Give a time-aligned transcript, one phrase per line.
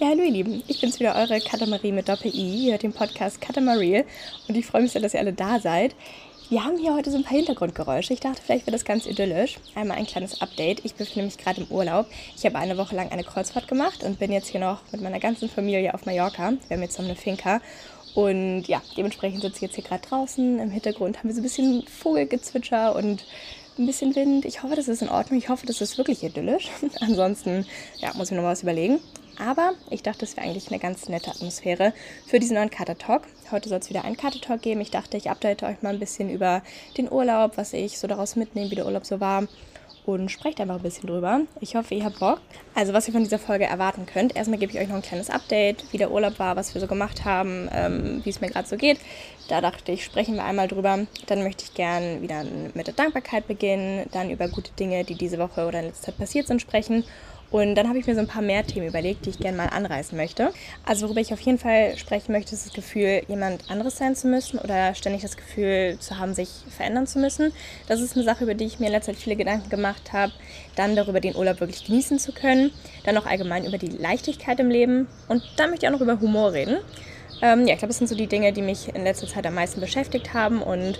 [0.00, 2.66] Ja, hallo ihr Lieben, ich bin's wieder, eure Katamarie mit Doppel-I.
[2.66, 4.02] Ihr hört den Podcast Katamarie
[4.48, 5.94] und ich freue mich sehr, dass ihr alle da seid.
[6.48, 8.12] Wir haben hier heute so ein paar Hintergrundgeräusche.
[8.12, 9.56] Ich dachte, vielleicht wird das ganz idyllisch.
[9.76, 10.84] Einmal ein kleines Update.
[10.84, 12.06] Ich befinde mich gerade im Urlaub.
[12.36, 15.20] Ich habe eine Woche lang eine Kreuzfahrt gemacht und bin jetzt hier noch mit meiner
[15.20, 16.54] ganzen Familie auf Mallorca.
[16.66, 17.60] Wir haben jetzt so eine Finca.
[18.16, 20.58] Und ja, dementsprechend sitze ich jetzt hier gerade draußen.
[20.58, 23.24] Im Hintergrund haben wir so ein bisschen Vogelgezwitscher und
[23.78, 24.44] ein bisschen Wind.
[24.44, 25.38] Ich hoffe, das ist in Ordnung.
[25.38, 26.68] Ich hoffe, das ist wirklich idyllisch.
[27.00, 27.64] Ansonsten
[28.00, 28.98] ja, muss ich noch was überlegen.
[29.38, 31.92] Aber ich dachte, das wäre eigentlich eine ganz nette Atmosphäre
[32.26, 33.22] für diesen neuen Kater Talk.
[33.50, 34.80] Heute soll es wieder einen Kater Talk geben.
[34.80, 36.62] Ich dachte, ich update euch mal ein bisschen über
[36.96, 39.48] den Urlaub, was ich so daraus mitnehme, wie der Urlaub so war
[40.06, 41.40] und sprecht einfach ein bisschen drüber.
[41.60, 42.40] Ich hoffe, ihr habt Bock.
[42.74, 44.36] Also, was ihr von dieser Folge erwarten könnt.
[44.36, 46.86] Erstmal gebe ich euch noch ein kleines Update, wie der Urlaub war, was wir so
[46.86, 48.98] gemacht haben, ähm, wie es mir gerade so geht.
[49.48, 51.06] Da dachte ich, sprechen wir einmal drüber.
[51.26, 52.44] Dann möchte ich gern wieder
[52.74, 56.18] mit der Dankbarkeit beginnen, dann über gute Dinge, die diese Woche oder in letzter Zeit
[56.18, 57.04] passiert sind, sprechen
[57.54, 59.68] und dann habe ich mir so ein paar mehr Themen überlegt, die ich gerne mal
[59.68, 60.50] anreißen möchte.
[60.84, 64.26] Also worüber ich auf jeden Fall sprechen möchte, ist das Gefühl, jemand anderes sein zu
[64.26, 67.52] müssen oder ständig das Gefühl zu haben, sich verändern zu müssen.
[67.86, 70.32] Das ist eine Sache, über die ich mir in letzter Zeit viele Gedanken gemacht habe.
[70.74, 72.72] Dann darüber, den Urlaub wirklich genießen zu können.
[73.04, 75.06] Dann auch allgemein über die Leichtigkeit im Leben.
[75.28, 76.78] Und dann möchte ich auch noch über Humor reden.
[77.40, 79.54] Ähm, ja, ich glaube, das sind so die Dinge, die mich in letzter Zeit am
[79.54, 80.98] meisten beschäftigt haben und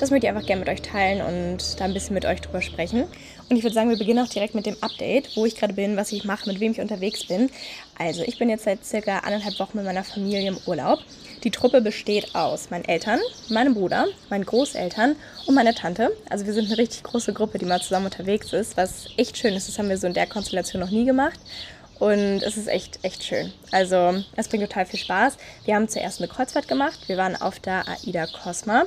[0.00, 2.62] das möchte ich einfach gerne mit euch teilen und da ein bisschen mit euch drüber
[2.62, 3.04] sprechen.
[3.50, 5.96] Und ich würde sagen, wir beginnen auch direkt mit dem Update, wo ich gerade bin,
[5.96, 7.50] was ich mache, mit wem ich unterwegs bin.
[7.98, 11.00] Also, ich bin jetzt seit circa anderthalb Wochen mit meiner Familie im Urlaub.
[11.42, 16.12] Die Truppe besteht aus meinen Eltern, meinem Bruder, meinen Großeltern und meiner Tante.
[16.28, 19.54] Also wir sind eine richtig große Gruppe, die mal zusammen unterwegs ist, was echt schön
[19.54, 19.66] ist.
[19.66, 21.40] Das haben wir so in der Konstellation noch nie gemacht.
[21.98, 23.52] Und es ist echt, echt schön.
[23.72, 25.38] Also es bringt total viel Spaß.
[25.64, 26.98] Wir haben zuerst eine Kreuzfahrt gemacht.
[27.08, 28.84] Wir waren auf der Aida Cosma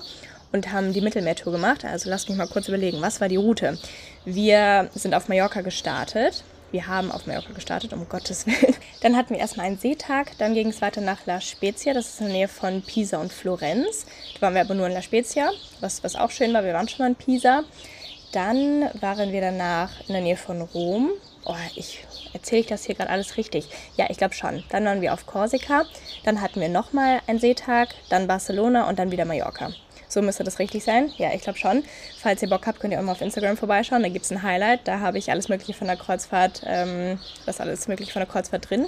[0.54, 1.84] und haben die Mittelmeertour gemacht.
[1.84, 3.78] Also lasst mich mal kurz überlegen, was war die Route?
[4.24, 6.44] Wir sind auf Mallorca gestartet.
[6.72, 8.76] Wir haben auf Mallorca gestartet, um Gottes Willen.
[9.02, 12.22] Dann hatten wir erstmal einen Seetag, dann ging es weiter nach La Spezia, das ist
[12.22, 14.06] in der Nähe von Pisa und Florenz.
[14.36, 15.52] Da waren wir aber nur in La Spezia,
[15.82, 17.64] was, was auch schön war, wir waren schon mal in Pisa.
[18.32, 21.12] Dann waren wir danach in der Nähe von Rom.
[21.46, 23.68] Oh, ich erzähle ich das hier gerade alles richtig?
[23.98, 24.64] Ja, ich glaube schon.
[24.70, 25.84] Dann waren wir auf Korsika,
[26.24, 29.72] dann hatten wir nochmal einen Seetag, dann Barcelona und dann wieder Mallorca.
[30.14, 31.12] So müsste das richtig sein.
[31.18, 31.84] Ja, ich glaube schon.
[32.20, 34.04] Falls ihr Bock habt, könnt ihr auch mal auf Instagram vorbeischauen.
[34.04, 34.88] Da gibt es ein Highlight.
[34.88, 38.70] Da habe ich alles Mögliche von der Kreuzfahrt, ähm, das alles Mögliche von der Kreuzfahrt
[38.70, 38.86] drin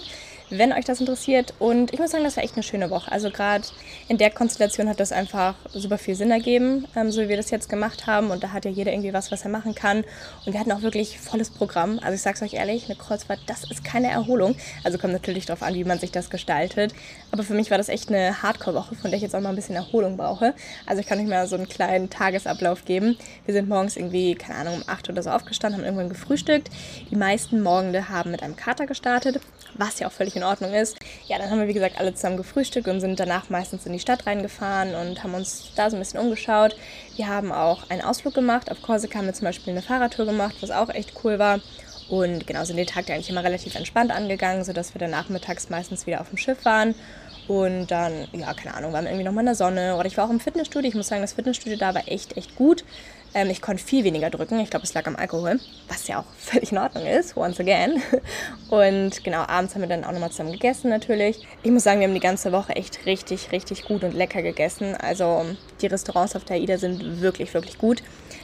[0.57, 1.53] wenn euch das interessiert.
[1.59, 3.11] Und ich muss sagen, das war echt eine schöne Woche.
[3.11, 3.65] Also gerade
[4.07, 7.51] in der Konstellation hat das einfach super viel Sinn ergeben, ähm, so wie wir das
[7.51, 8.31] jetzt gemacht haben.
[8.31, 10.03] Und da hat ja jeder irgendwie was, was er machen kann.
[10.45, 11.99] Und wir hatten auch wirklich volles Programm.
[11.99, 14.55] Also ich sage es euch ehrlich, eine Kreuzfahrt, das ist keine Erholung.
[14.83, 16.93] Also kommt natürlich darauf an, wie man sich das gestaltet.
[17.31, 19.55] Aber für mich war das echt eine Hardcore-Woche, von der ich jetzt auch mal ein
[19.55, 20.53] bisschen Erholung brauche.
[20.85, 23.17] Also ich kann euch mal so einen kleinen Tagesablauf geben.
[23.45, 26.69] Wir sind morgens irgendwie, keine Ahnung, um 8 oder so aufgestanden, haben irgendwann gefrühstückt.
[27.11, 29.39] Die meisten Morgende haben mit einem Kater gestartet,
[29.73, 30.97] was ja auch völlig in Ordnung ist.
[31.27, 33.99] Ja, dann haben wir, wie gesagt, alle zusammen gefrühstückt und sind danach meistens in die
[33.99, 36.75] Stadt reingefahren und haben uns da so ein bisschen umgeschaut.
[37.15, 38.71] Wir haben auch einen Ausflug gemacht.
[38.71, 41.59] Auf Korsika haben wir zum Beispiel eine Fahrradtour gemacht, was auch echt cool war.
[42.07, 46.05] Und genau, sind den Tag eigentlich immer relativ entspannt angegangen, sodass wir dann nachmittags meistens
[46.05, 46.93] wieder auf dem Schiff waren.
[47.47, 49.95] Und dann, ja, keine Ahnung, waren wir irgendwie nochmal in der Sonne.
[49.97, 50.89] Oder ich war auch im Fitnessstudio.
[50.89, 52.83] Ich muss sagen, das Fitnessstudio da war echt, echt gut.
[53.35, 54.61] Ähm, ich konnte viel weniger drücken.
[54.61, 55.59] Ich glaube, es lag am Alkohol,
[55.89, 58.01] was ja auch völlig in Ordnung ist, once again.
[58.69, 61.45] Und genau, abends haben wir dann auch nochmal zusammen gegessen natürlich.
[61.61, 64.95] Ich muss sagen, wir haben die ganze Woche echt richtig, richtig gut und lecker gegessen.
[64.95, 65.45] Also
[65.81, 68.01] die Restaurants auf der AIDA sind wirklich, wirklich gut.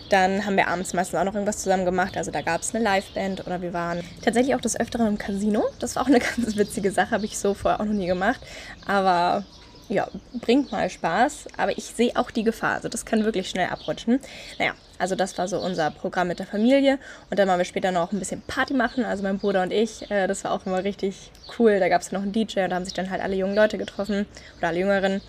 [0.09, 2.17] Dann haben wir abends meistens auch noch irgendwas zusammen gemacht.
[2.17, 5.63] Also da gab es eine Liveband oder wir waren tatsächlich auch des Öfteren im Casino.
[5.79, 8.41] Das war auch eine ganz witzige Sache, habe ich so vorher auch noch nie gemacht.
[8.85, 9.45] Aber
[9.91, 10.07] ja,
[10.39, 12.75] bringt mal Spaß, aber ich sehe auch die Gefahr.
[12.75, 14.21] Also das kann wirklich schnell abrutschen.
[14.57, 16.97] Naja, also das war so unser Programm mit der Familie.
[17.29, 20.09] Und dann waren wir später noch ein bisschen Party machen, also mein Bruder und ich.
[20.09, 21.79] Äh, das war auch immer richtig cool.
[21.79, 23.77] Da gab es noch einen DJ und da haben sich dann halt alle jungen Leute
[23.77, 24.25] getroffen
[24.57, 25.21] oder alle Jüngeren.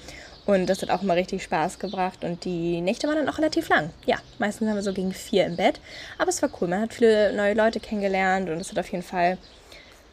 [0.47, 2.23] Und das hat auch immer richtig Spaß gebracht.
[2.23, 3.91] Und die Nächte waren dann auch relativ lang.
[4.07, 5.81] Ja, meistens haben wir so gegen vier im Bett.
[6.19, 6.69] Aber es war cool.
[6.69, 9.39] Man hat viele neue Leute kennengelernt und es hat auf jeden Fall,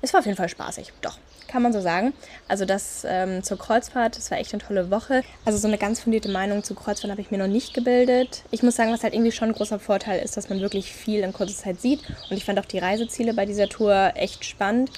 [0.01, 0.91] es war auf jeden Fall spaßig.
[1.01, 2.13] Doch kann man so sagen.
[2.47, 5.23] Also das ähm, zur Kreuzfahrt, das war echt eine tolle Woche.
[5.45, 8.43] Also so eine ganz fundierte Meinung zu Kreuzfahrt habe ich mir noch nicht gebildet.
[8.51, 11.21] Ich muss sagen, was halt irgendwie schon ein großer Vorteil ist, dass man wirklich viel
[11.21, 12.01] in kurzer Zeit sieht.
[12.29, 14.91] Und ich fand auch die Reiseziele bei dieser Tour echt spannend.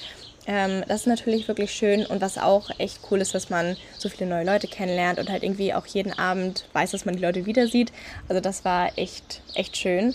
[0.46, 4.08] Ähm, das ist natürlich wirklich schön und was auch echt cool ist, dass man so
[4.08, 7.46] viele neue Leute kennenlernt und halt irgendwie auch jeden Abend weiß, dass man die Leute
[7.46, 7.92] wieder sieht.
[8.28, 10.14] Also das war echt, echt schön.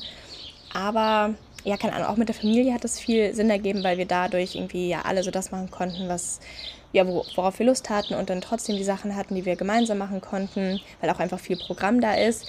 [0.74, 1.34] Aber
[1.68, 4.56] ja, keine Ahnung, auch mit der Familie hat es viel Sinn ergeben, weil wir dadurch
[4.56, 6.40] irgendwie ja alle so das machen konnten, was
[6.94, 10.22] ja, worauf wir Lust hatten und dann trotzdem die Sachen hatten, die wir gemeinsam machen
[10.22, 12.48] konnten, weil auch einfach viel Programm da ist.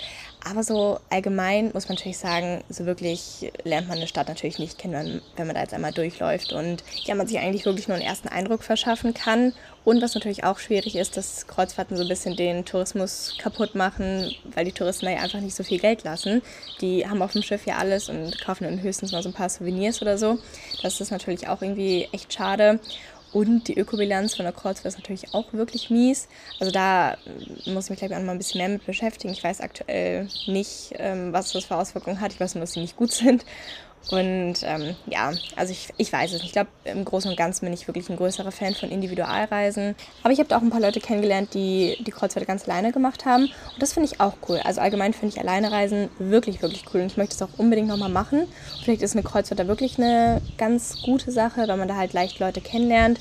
[0.48, 4.78] Aber so allgemein muss man natürlich sagen, so wirklich lernt man eine Stadt natürlich nicht
[4.78, 6.52] kennen, wenn man da jetzt einmal durchläuft.
[6.52, 9.52] Und ja, man sich eigentlich wirklich nur einen ersten Eindruck verschaffen kann.
[9.88, 14.34] Und was natürlich auch schwierig ist, dass Kreuzfahrten so ein bisschen den Tourismus kaputt machen,
[14.54, 16.42] weil die Touristen da ja einfach nicht so viel Geld lassen.
[16.82, 19.48] Die haben auf dem Schiff ja alles und kaufen dann höchstens mal so ein paar
[19.48, 20.40] Souvenirs oder so.
[20.82, 22.80] Das ist natürlich auch irgendwie echt schade.
[23.32, 26.28] Und die Ökobilanz von der Kreuzfahrt ist natürlich auch wirklich mies.
[26.60, 27.16] Also da
[27.64, 29.32] muss ich mich, glaube ich, auch noch mal ein bisschen mehr mit beschäftigen.
[29.32, 32.34] Ich weiß aktuell nicht, ähm, was das für Auswirkungen hat.
[32.34, 33.46] Ich weiß nur, dass sie nicht gut sind.
[34.10, 36.46] Und ähm, ja, also ich, ich weiß es nicht.
[36.46, 39.94] Ich glaube, im Großen und Ganzen bin ich wirklich ein größerer Fan von Individualreisen.
[40.22, 43.26] Aber ich habe da auch ein paar Leute kennengelernt, die die Kreuzfahrt ganz alleine gemacht
[43.26, 43.44] haben.
[43.44, 44.60] Und das finde ich auch cool.
[44.64, 47.02] Also allgemein finde ich Alleinereisen wirklich, wirklich cool.
[47.02, 48.48] Und ich möchte es auch unbedingt nochmal machen.
[48.82, 52.38] Vielleicht ist eine Kreuzfahrt da wirklich eine ganz gute Sache, weil man da halt leicht
[52.38, 53.20] Leute kennenlernt.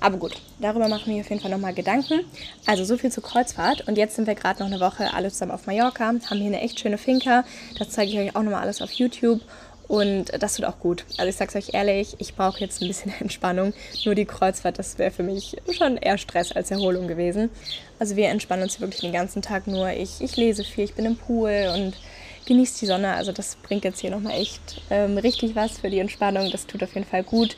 [0.00, 2.20] Aber gut, darüber machen wir auf jeden Fall nochmal Gedanken.
[2.66, 3.88] Also so viel zur Kreuzfahrt.
[3.88, 6.60] Und jetzt sind wir gerade noch eine Woche alle zusammen auf Mallorca, haben hier eine
[6.60, 7.44] echt schöne Finca.
[7.78, 9.40] Das zeige ich euch auch nochmal alles auf YouTube.
[9.86, 11.04] Und das tut auch gut.
[11.18, 13.74] Also ich sag's euch ehrlich, ich brauche jetzt ein bisschen Entspannung.
[14.04, 17.50] Nur die Kreuzfahrt, das wäre für mich schon eher Stress als Erholung gewesen.
[17.98, 19.90] Also wir entspannen uns wirklich den ganzen Tag nur.
[19.90, 21.94] Ich, ich lese viel, ich bin im Pool und
[22.46, 23.14] genieße die Sonne.
[23.14, 26.50] Also das bringt jetzt hier nochmal echt ähm, richtig was für die Entspannung.
[26.50, 27.56] Das tut auf jeden Fall gut.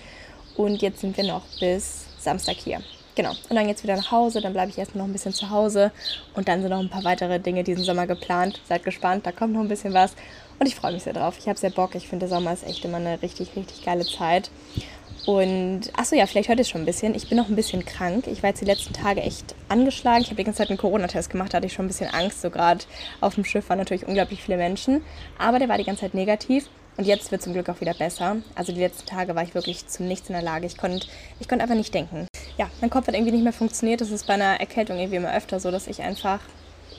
[0.56, 2.81] Und jetzt sind wir noch bis Samstag hier.
[3.14, 3.31] Genau.
[3.49, 5.90] Und dann jetzt wieder nach Hause, dann bleibe ich erstmal noch ein bisschen zu Hause
[6.34, 8.61] und dann sind noch ein paar weitere Dinge diesen Sommer geplant.
[8.69, 10.14] Seid gespannt, da kommt noch ein bisschen was
[10.58, 11.37] und ich freue mich sehr drauf.
[11.38, 11.94] Ich habe sehr Bock.
[11.94, 14.50] Ich finde, der Sommer ist echt immer eine richtig, richtig geile Zeit.
[15.26, 17.14] Und achso, ja, vielleicht hört ihr es schon ein bisschen.
[17.14, 18.29] Ich bin noch ein bisschen krank.
[18.29, 20.23] Ich war jetzt die letzten Tage echt angeschlagen.
[20.23, 22.43] Ich habe die ganze Zeit einen Corona-Test gemacht, da hatte ich schon ein bisschen Angst.
[22.43, 22.85] So gerade
[23.20, 25.03] auf dem Schiff waren natürlich unglaublich viele Menschen.
[25.37, 26.69] Aber der war die ganze Zeit negativ.
[26.97, 28.37] Und jetzt wird zum Glück auch wieder besser.
[28.55, 30.67] Also die letzten Tage war ich wirklich zum Nichts in der Lage.
[30.67, 31.06] Ich konnte
[31.41, 32.26] ich konnt einfach nicht denken.
[32.56, 34.00] Ja, mein Kopf hat irgendwie nicht mehr funktioniert.
[34.00, 36.38] Das ist bei einer Erkältung irgendwie immer öfter so, dass ich einfach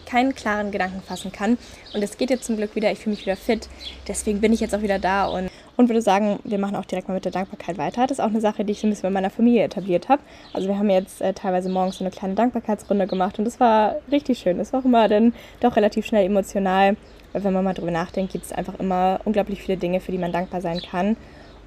[0.08, 1.58] keinen klaren Gedanken fassen kann.
[1.94, 2.92] Und es geht jetzt zum Glück wieder.
[2.92, 3.70] Ich fühle mich wieder fit.
[4.08, 7.08] Deswegen bin ich jetzt auch wieder da und, und würde sagen, wir machen auch direkt
[7.08, 8.08] mal mit der Dankbarkeit weiter.
[8.08, 10.22] Das ist auch eine Sache, die ich so ein bisschen bei meiner Familie etabliert habe.
[10.54, 13.98] Also wir haben jetzt äh, teilweise morgens so eine kleine Dankbarkeitsrunde gemacht und das war
[14.12, 14.60] richtig schön.
[14.60, 16.96] Es war auch immer dann doch relativ schnell emotional.
[17.34, 20.18] Weil wenn man mal drüber nachdenkt, gibt es einfach immer unglaublich viele Dinge, für die
[20.18, 21.18] man dankbar sein kann.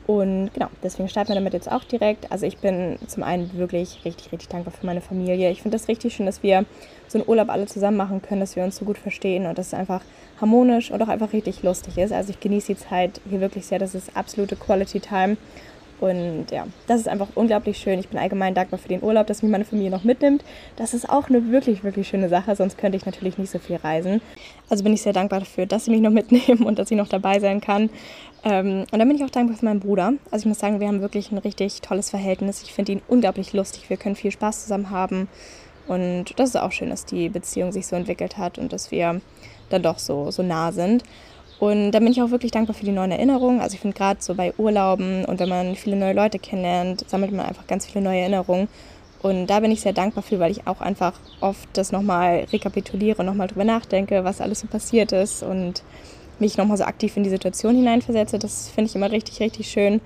[0.07, 2.33] Und genau, deswegen starten wir damit jetzt auch direkt.
[2.33, 5.51] Also ich bin zum einen wirklich richtig, richtig dankbar für meine Familie.
[5.51, 6.65] Ich finde das richtig schön, dass wir
[7.07, 9.69] so einen Urlaub alle zusammen machen können, dass wir uns so gut verstehen und dass
[9.69, 10.03] es einfach
[10.41, 12.13] harmonisch und auch einfach richtig lustig ist.
[12.13, 13.79] Also ich genieße die Zeit hier wirklich sehr.
[13.79, 15.37] Das ist absolute Quality Time.
[16.01, 17.99] Und ja, das ist einfach unglaublich schön.
[17.99, 20.43] Ich bin allgemein dankbar für den Urlaub, dass mich meine Familie noch mitnimmt.
[20.77, 23.77] Das ist auch eine wirklich, wirklich schöne Sache, sonst könnte ich natürlich nicht so viel
[23.77, 24.23] reisen.
[24.71, 27.09] Also bin ich sehr dankbar dafür, dass sie mich noch mitnehmen und dass ich noch
[27.09, 27.91] dabei sein kann.
[28.45, 30.15] Ähm, und dann bin ich auch dankbar für meinen Bruder.
[30.31, 32.63] Also ich muss sagen, wir haben wirklich ein richtig tolles Verhältnis.
[32.63, 33.91] Ich finde ihn unglaublich lustig.
[33.91, 35.29] Wir können viel Spaß zusammen haben.
[35.87, 39.21] Und das ist auch schön, dass die Beziehung sich so entwickelt hat und dass wir
[39.69, 41.05] dann doch so, so nah sind.
[41.61, 43.61] Und da bin ich auch wirklich dankbar für die neuen Erinnerungen.
[43.61, 47.33] Also ich finde gerade so bei Urlauben und wenn man viele neue Leute kennenlernt, sammelt
[47.33, 48.67] man einfach ganz viele neue Erinnerungen.
[49.21, 53.23] Und da bin ich sehr dankbar für, weil ich auch einfach oft das nochmal rekapituliere
[53.23, 55.83] nochmal drüber nachdenke, was alles so passiert ist und
[56.39, 58.39] mich nochmal so aktiv in die Situation hineinversetze.
[58.39, 60.01] Das finde ich immer richtig, richtig schön.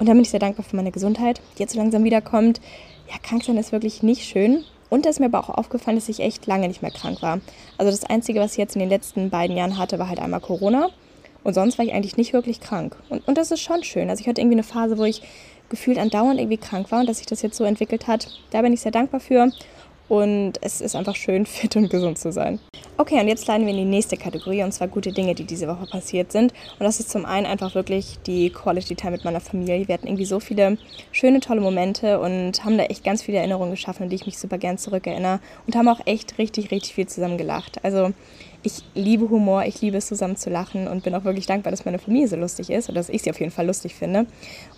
[0.00, 2.60] Und dann bin ich sehr dankbar für meine Gesundheit, die jetzt so langsam wiederkommt.
[3.08, 4.64] Ja, krank sein ist wirklich nicht schön.
[4.90, 7.40] Und da ist mir aber auch aufgefallen, dass ich echt lange nicht mehr krank war.
[7.76, 10.40] Also das Einzige, was ich jetzt in den letzten beiden Jahren hatte, war halt einmal
[10.40, 10.88] Corona.
[11.44, 12.96] Und sonst war ich eigentlich nicht wirklich krank.
[13.08, 14.10] Und, und das ist schon schön.
[14.10, 15.22] Also ich hatte irgendwie eine Phase, wo ich
[15.68, 18.28] gefühlt andauernd irgendwie krank war und dass sich das jetzt so entwickelt hat.
[18.50, 19.50] Da bin ich sehr dankbar für.
[20.08, 22.58] Und es ist einfach schön, fit und gesund zu sein.
[22.96, 25.68] Okay, und jetzt leiten wir in die nächste Kategorie, und zwar gute Dinge, die diese
[25.68, 26.52] Woche passiert sind.
[26.78, 29.86] Und das ist zum einen einfach wirklich die Quality Time mit meiner Familie.
[29.86, 30.78] Wir hatten irgendwie so viele
[31.12, 34.38] schöne, tolle Momente und haben da echt ganz viele Erinnerungen geschaffen, an die ich mich
[34.38, 35.40] super gern zurückerinnere.
[35.66, 37.84] Und haben auch echt richtig, richtig viel zusammen gelacht.
[37.84, 38.12] Also
[38.62, 41.84] ich liebe Humor, ich liebe es zusammen zu lachen und bin auch wirklich dankbar, dass
[41.84, 44.26] meine Familie so lustig ist oder dass ich sie auf jeden Fall lustig finde.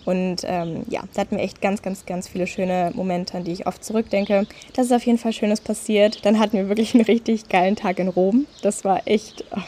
[0.05, 3.51] Und ähm, ja, da hatten wir echt ganz, ganz, ganz viele schöne Momente, an die
[3.51, 4.45] ich oft zurückdenke.
[4.73, 6.25] Das ist auf jeden Fall Schönes passiert.
[6.25, 8.45] Dann hatten wir wirklich einen richtig geilen Tag in Rom.
[8.61, 9.45] Das war echt.
[9.55, 9.59] Oh,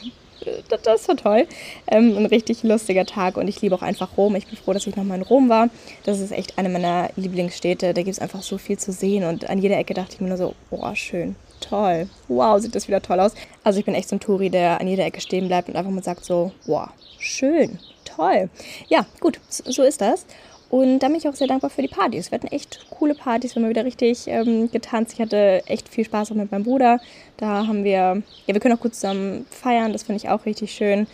[0.84, 1.48] das, war toll.
[1.88, 4.36] Ähm, ein richtig lustiger Tag und ich liebe auch einfach Rom.
[4.36, 5.70] Ich bin froh, dass ich nochmal in Rom war.
[6.04, 7.94] Das ist echt eine meiner Lieblingsstädte.
[7.94, 10.28] Da gibt es einfach so viel zu sehen und an jeder Ecke dachte ich mir
[10.28, 12.08] nur so, oh, schön toll.
[12.28, 13.34] Wow, sieht das wieder toll aus.
[13.64, 15.92] Also ich bin echt so ein Touri, der an jeder Ecke stehen bleibt und einfach
[15.92, 16.90] mal sagt so, wow,
[17.20, 18.50] schön, toll.
[18.88, 20.26] Ja, gut, so ist das.
[20.70, 22.32] Und da bin ich auch sehr dankbar für die Partys.
[22.32, 25.14] Wir hatten echt coole Partys, wir haben wieder richtig ähm, getanzt.
[25.14, 27.00] Ich hatte echt viel Spaß auch mit meinem Bruder.
[27.38, 30.74] Da haben wir, ja, wir können auch gut zusammen feiern, das finde ich auch richtig
[30.74, 31.06] schön.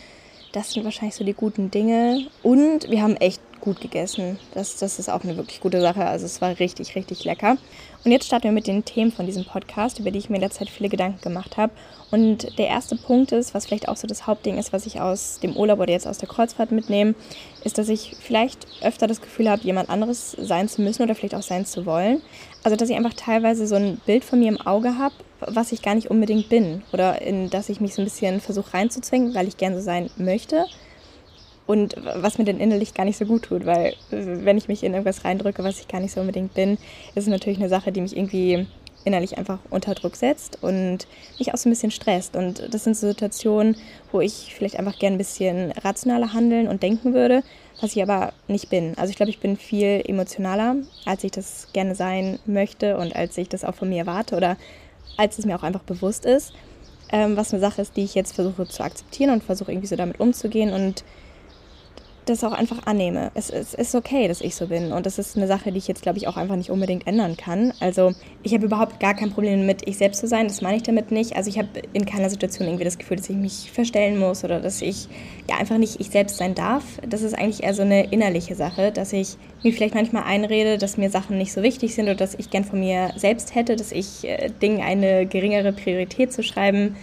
[0.52, 2.26] Das sind wahrscheinlich so die guten Dinge.
[2.42, 4.38] Und wir haben echt gut gegessen.
[4.54, 6.04] Das, das ist auch eine wirklich gute Sache.
[6.04, 7.56] Also es war richtig, richtig lecker.
[8.04, 10.40] Und jetzt starten wir mit den Themen von diesem Podcast, über die ich mir in
[10.40, 11.72] der Zeit viele Gedanken gemacht habe.
[12.10, 15.38] Und der erste Punkt ist, was vielleicht auch so das Hauptding ist, was ich aus
[15.40, 17.14] dem Urlaub oder jetzt aus der Kreuzfahrt mitnehme,
[17.62, 21.34] ist, dass ich vielleicht öfter das Gefühl habe, jemand anderes sein zu müssen oder vielleicht
[21.34, 22.22] auch sein zu wollen.
[22.62, 25.82] Also dass ich einfach teilweise so ein Bild von mir im Auge habe, was ich
[25.82, 26.82] gar nicht unbedingt bin.
[26.92, 30.10] Oder in das ich mich so ein bisschen versuche reinzuzwingen, weil ich gerne so sein
[30.16, 30.66] möchte
[31.70, 34.82] und was mir denn innerlich gar nicht so gut tut, weil äh, wenn ich mich
[34.82, 36.72] in irgendwas reindrücke, was ich gar nicht so unbedingt bin,
[37.14, 38.66] ist es natürlich eine Sache, die mich irgendwie
[39.04, 41.06] innerlich einfach unter Druck setzt und
[41.38, 42.34] mich auch so ein bisschen stresst.
[42.34, 43.76] Und das sind so Situationen,
[44.10, 47.44] wo ich vielleicht einfach gerne ein bisschen rationaler handeln und denken würde,
[47.80, 48.98] was ich aber nicht bin.
[48.98, 50.74] Also ich glaube, ich bin viel emotionaler,
[51.06, 54.56] als ich das gerne sein möchte und als ich das auch von mir erwarte oder
[55.16, 56.52] als es mir auch einfach bewusst ist.
[57.12, 59.96] Ähm, was eine Sache ist, die ich jetzt versuche zu akzeptieren und versuche irgendwie so
[59.96, 61.04] damit umzugehen und
[62.30, 63.30] das auch einfach annehme.
[63.34, 64.92] Es, es, ist okay, dass ich so bin.
[64.92, 67.36] Und das ist eine Sache, die ich jetzt, glaube ich, auch einfach nicht unbedingt ändern
[67.36, 67.72] kann.
[67.80, 70.48] Also ich habe überhaupt gar kein Problem damit, ich selbst zu sein.
[70.48, 71.36] Das meine ich damit nicht.
[71.36, 74.60] Also ich habe in keiner Situation irgendwie das Gefühl, dass ich mich verstellen muss oder
[74.60, 75.08] dass ich
[75.48, 76.84] ja einfach nicht ich selbst sein darf.
[77.06, 80.96] Das ist eigentlich eher so eine innerliche Sache, dass ich mir vielleicht manchmal einrede, dass
[80.96, 83.92] mir Sachen nicht so wichtig sind oder dass ich gern von mir selbst hätte, dass
[83.92, 86.96] ich äh, Dingen eine geringere Priorität zu schreiben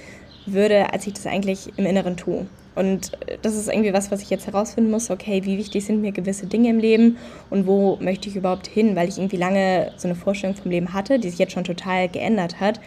[0.46, 2.48] würde, als ich das eigentlich im Inneren tue.
[2.77, 5.10] Und das ist irgendwie was, was ich jetzt herausfinden muss.
[5.10, 7.17] Okay, wie wichtig sind mir gewisse Dinge im Leben
[7.50, 8.96] und wo möchte ich überhaupt hin?
[8.96, 12.07] Weil ich irgendwie lange so eine Vorstellung vom Leben hatte, die sich jetzt schon total
[12.07, 12.79] geändert hat,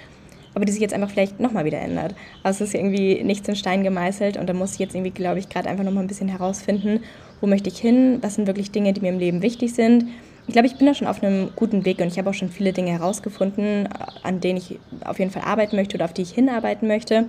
[0.54, 2.14] aber die sich jetzt einfach vielleicht nochmal wieder ändert.
[2.44, 5.40] Also es ist irgendwie nichts in Stein gemeißelt und da muss ich jetzt irgendwie, glaube
[5.40, 7.00] ich, gerade einfach nochmal ein bisschen herausfinden,
[7.40, 8.18] wo möchte ich hin?
[8.20, 10.04] Was sind wirklich Dinge, die mir im Leben wichtig sind?
[10.46, 12.48] Ich glaube, ich bin da schon auf einem guten Weg und ich habe auch schon
[12.48, 13.88] viele Dinge herausgefunden,
[14.22, 17.26] an denen ich auf jeden Fall arbeiten möchte oder auf die ich hinarbeiten möchte.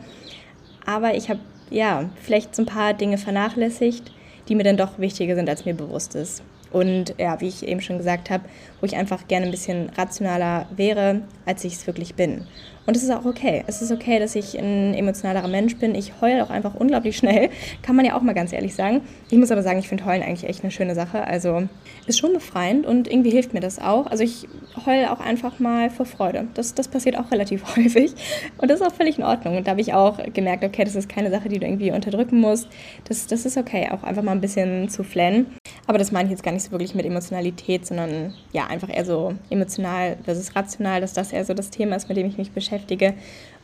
[0.86, 1.40] Aber ich habe
[1.72, 4.12] ja, vielleicht so ein paar Dinge vernachlässigt,
[4.48, 6.44] die mir dann doch wichtiger sind, als mir bewusst ist.
[6.72, 8.44] Und ja, wie ich eben schon gesagt habe,
[8.82, 12.46] wo ich einfach gerne ein bisschen rationaler wäre, als ich es wirklich bin.
[12.88, 13.64] Und es ist auch okay.
[13.68, 15.94] Es ist okay, dass ich ein emotionalerer Mensch bin.
[15.94, 17.50] Ich heule auch einfach unglaublich schnell.
[17.84, 19.02] Kann man ja auch mal ganz ehrlich sagen.
[19.30, 21.26] Ich muss aber sagen, ich finde Heulen eigentlich echt eine schöne Sache.
[21.26, 21.68] Also
[22.08, 24.08] ist schon befreiend und irgendwie hilft mir das auch.
[24.08, 24.48] Also ich
[24.86, 26.48] heule auch einfach mal vor Freude.
[26.56, 28.14] Das, das passiert auch relativ häufig.
[28.58, 29.58] Und das ist auch völlig in Ordnung.
[29.58, 32.40] Und da habe ich auch gemerkt, okay, das ist keine Sache, die du irgendwie unterdrücken
[32.40, 32.68] musst.
[33.08, 35.46] Das, das ist okay, auch einfach mal ein bisschen zu flennen.
[35.86, 39.06] Aber das meine ich jetzt gar nicht so wirklich mit Emotionalität, sondern ja, einfach eher
[39.06, 42.52] so emotional versus rational, dass das eher so das Thema ist, mit dem ich mich
[42.52, 43.14] beschäftige,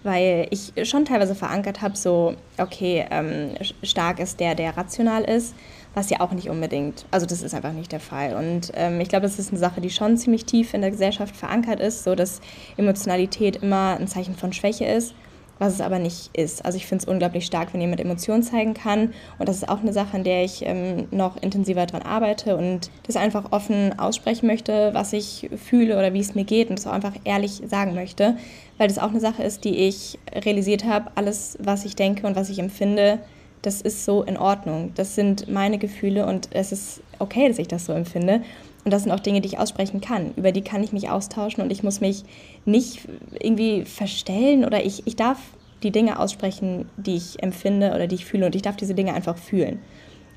[0.03, 3.51] weil ich schon teilweise verankert habe, so, okay, ähm,
[3.83, 5.55] stark ist der, der rational ist,
[5.93, 8.35] was ja auch nicht unbedingt, also das ist einfach nicht der Fall.
[8.35, 11.35] Und ähm, ich glaube, das ist eine Sache, die schon ziemlich tief in der Gesellschaft
[11.35, 12.41] verankert ist, so dass
[12.77, 15.15] Emotionalität immer ein Zeichen von Schwäche ist
[15.59, 16.65] was es aber nicht ist.
[16.65, 19.13] Also ich finde es unglaublich stark, wenn jemand Emotionen zeigen kann.
[19.39, 22.89] Und das ist auch eine Sache, an der ich ähm, noch intensiver daran arbeite und
[23.03, 26.87] das einfach offen aussprechen möchte, was ich fühle oder wie es mir geht und das
[26.87, 28.37] auch einfach ehrlich sagen möchte.
[28.77, 32.35] Weil das auch eine Sache ist, die ich realisiert habe, alles, was ich denke und
[32.35, 33.19] was ich empfinde,
[33.61, 34.91] das ist so in Ordnung.
[34.95, 38.41] Das sind meine Gefühle und es ist okay, dass ich das so empfinde.
[38.87, 40.31] Und das sind auch Dinge, die ich aussprechen kann.
[40.37, 42.23] Über die kann ich mich austauschen und ich muss mich
[42.63, 43.01] nicht
[43.37, 45.39] irgendwie verstellen oder ich, ich darf
[45.83, 49.13] die Dinge aussprechen, die ich empfinde oder die ich fühle und ich darf diese Dinge
[49.13, 49.79] einfach fühlen.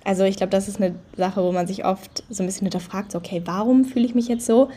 [0.03, 3.13] Also ich glaube, das ist eine Sache, wo man sich oft so ein bisschen hinterfragt,
[3.13, 4.69] so, okay, warum fühle ich mich jetzt so?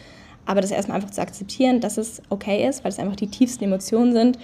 [0.45, 3.63] Aber das erstmal einfach zu akzeptieren, dass es okay ist, weil es einfach die tiefsten
[3.63, 4.37] Emotionen sind,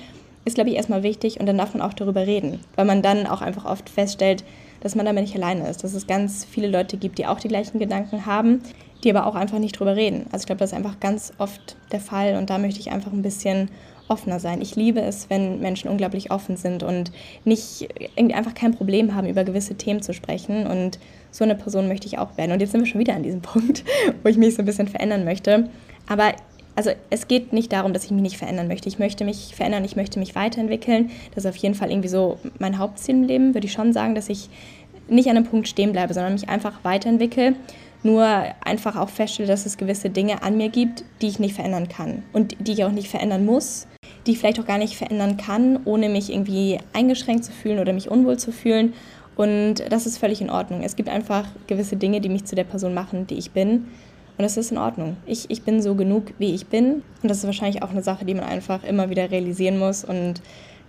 [0.44, 3.28] ist, glaube ich, erstmal wichtig und dann darf man auch darüber reden, weil man dann
[3.28, 4.44] auch einfach oft feststellt,
[4.82, 7.50] dass man damit nicht alleine ist, dass es ganz viele Leute gibt, die auch die
[7.50, 8.62] gleichen Gedanken haben,
[9.04, 10.26] die aber auch einfach nicht drüber reden.
[10.32, 13.12] Also ich glaube, das ist einfach ganz oft der Fall und da möchte ich einfach
[13.12, 13.70] ein bisschen
[14.10, 14.62] offener sein.
[14.62, 17.12] Ich liebe es, wenn Menschen unglaublich offen sind und
[17.46, 20.68] nicht irgendwie einfach kein Problem haben, über gewisse Themen zu sprechen.
[20.68, 21.00] Und
[21.32, 22.52] so eine Person möchte ich auch werden.
[22.52, 23.84] Und jetzt sind wir schon wieder an diesem Punkt,
[24.24, 25.70] wo ich mich so ein bisschen verändern möchte.
[26.08, 26.34] Aber
[26.76, 28.90] also es geht nicht darum, dass ich mich nicht verändern möchte.
[28.90, 31.12] Ich möchte mich verändern, ich möchte mich weiterentwickeln.
[31.36, 34.16] Das ist auf jeden Fall irgendwie so mein Hauptziel im Leben, würde ich schon sagen,
[34.16, 34.50] dass ich
[35.08, 37.56] nicht an einem Punkt stehen bleibe, sondern mich einfach weiterentwickle
[38.04, 38.26] nur
[38.62, 42.24] einfach auch feststelle, dass es gewisse Dinge an mir gibt, die ich nicht verändern kann
[42.34, 43.88] und die ich auch nicht verändern muss,
[44.26, 47.94] die ich vielleicht auch gar nicht verändern kann, ohne mich irgendwie eingeschränkt zu fühlen oder
[47.94, 48.94] mich unwohl zu fühlen.
[49.36, 50.82] Und das ist völlig in Ordnung.
[50.84, 53.88] Es gibt einfach gewisse Dinge, die mich zu der Person machen, die ich bin.
[54.38, 55.18] Und das ist in Ordnung.
[55.26, 57.04] Ich, ich bin so genug, wie ich bin.
[57.22, 60.42] Und das ist wahrscheinlich auch eine Sache, die man einfach immer wieder realisieren muss und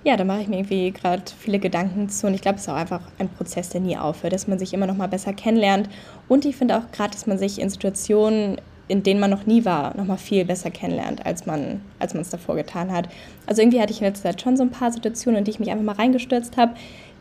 [0.05, 2.69] ja, da mache ich mir irgendwie gerade viele Gedanken zu und ich glaube, es ist
[2.69, 5.89] auch einfach ein Prozess, der nie aufhört, dass man sich immer noch mal besser kennenlernt
[6.29, 9.65] und ich finde auch gerade, dass man sich in Situationen, in denen man noch nie
[9.65, 13.09] war, noch mal viel besser kennenlernt, als man als man es davor getan hat.
[13.47, 15.61] Also irgendwie hatte ich in letzter Zeit schon so ein paar Situationen, in die ich
[15.61, 16.75] mich einfach mal reingestürzt habe,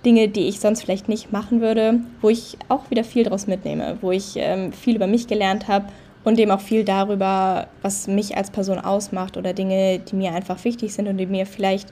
[0.06, 3.98] Dinge, die ich sonst vielleicht nicht machen würde, wo ich auch wieder viel daraus mitnehme,
[4.02, 5.88] wo ich ähm, viel über mich gelernt habe
[6.24, 10.64] und eben auch viel darüber, was mich als Person ausmacht oder Dinge, die mir einfach
[10.64, 11.92] wichtig sind und die mir vielleicht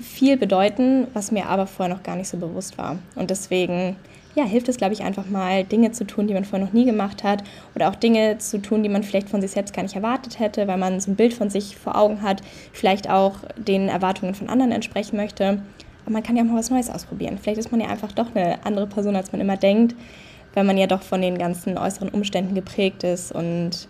[0.00, 2.98] viel bedeuten, was mir aber vorher noch gar nicht so bewusst war.
[3.14, 3.96] Und deswegen
[4.34, 6.84] ja, hilft es, glaube ich, einfach mal Dinge zu tun, die man vorher noch nie
[6.84, 7.42] gemacht hat
[7.74, 10.68] oder auch Dinge zu tun, die man vielleicht von sich selbst gar nicht erwartet hätte,
[10.68, 12.42] weil man so ein Bild von sich vor Augen hat,
[12.72, 15.60] vielleicht auch den Erwartungen von anderen entsprechen möchte.
[16.02, 17.38] Aber man kann ja auch mal was Neues ausprobieren.
[17.42, 19.96] Vielleicht ist man ja einfach doch eine andere Person, als man immer denkt,
[20.54, 23.88] weil man ja doch von den ganzen äußeren Umständen geprägt ist und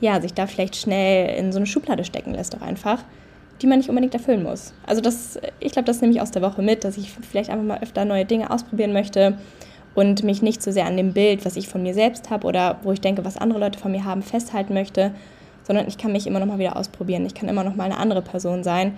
[0.00, 3.02] ja, sich da vielleicht schnell in so eine Schublade stecken lässt auch einfach,
[3.60, 4.72] die man nicht unbedingt erfüllen muss.
[4.86, 7.64] Also das, ich glaube, das nehme ich aus der Woche mit, dass ich vielleicht einfach
[7.64, 9.36] mal öfter neue Dinge ausprobieren möchte
[9.94, 12.78] und mich nicht so sehr an dem Bild, was ich von mir selbst habe oder
[12.82, 15.12] wo ich denke, was andere Leute von mir haben, festhalten möchte,
[15.64, 17.26] sondern ich kann mich immer noch mal wieder ausprobieren.
[17.26, 18.94] Ich kann immer noch mal eine andere Person sein,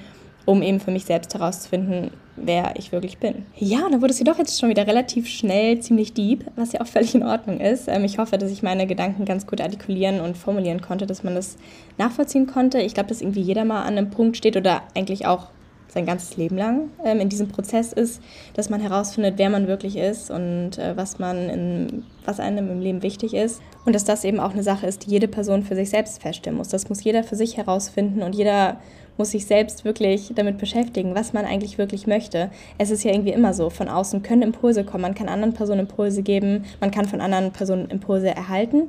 [0.50, 3.46] um eben für mich selbst herauszufinden, wer ich wirklich bin.
[3.56, 6.88] Ja, dann wurde es jedoch jetzt schon wieder relativ schnell ziemlich deep, was ja auch
[6.88, 7.86] völlig in Ordnung ist.
[7.86, 11.36] Ähm, ich hoffe, dass ich meine Gedanken ganz gut artikulieren und formulieren konnte, dass man
[11.36, 11.56] das
[11.98, 12.80] nachvollziehen konnte.
[12.80, 15.46] Ich glaube, dass irgendwie jeder mal an einem Punkt steht oder eigentlich auch
[15.86, 18.20] sein ganzes Leben lang ähm, in diesem Prozess ist,
[18.54, 22.80] dass man herausfindet, wer man wirklich ist und äh, was man in, was einem im
[22.80, 23.60] Leben wichtig ist.
[23.84, 26.58] Und dass das eben auch eine Sache ist, die jede Person für sich selbst feststellen
[26.58, 26.68] muss.
[26.68, 28.78] Das muss jeder für sich herausfinden und jeder
[29.20, 32.50] muss sich selbst wirklich damit beschäftigen, was man eigentlich wirklich möchte.
[32.78, 35.80] Es ist ja irgendwie immer so, von außen können Impulse kommen, man kann anderen Personen
[35.80, 38.84] Impulse geben, man kann von anderen Personen Impulse erhalten,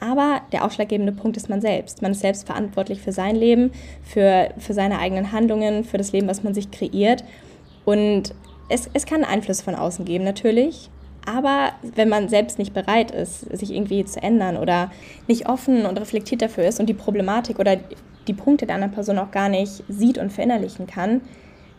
[0.00, 2.00] aber der ausschlaggebende Punkt ist man selbst.
[2.00, 3.72] Man ist selbst verantwortlich für sein Leben,
[4.02, 7.22] für, für seine eigenen Handlungen, für das Leben, was man sich kreiert.
[7.84, 8.34] Und
[8.70, 10.88] es, es kann Einfluss von außen geben, natürlich.
[11.26, 14.90] Aber wenn man selbst nicht bereit ist, sich irgendwie zu ändern oder
[15.28, 17.76] nicht offen und reflektiert dafür ist und die Problematik oder
[18.26, 21.20] die Punkte der anderen Person auch gar nicht sieht und verinnerlichen kann,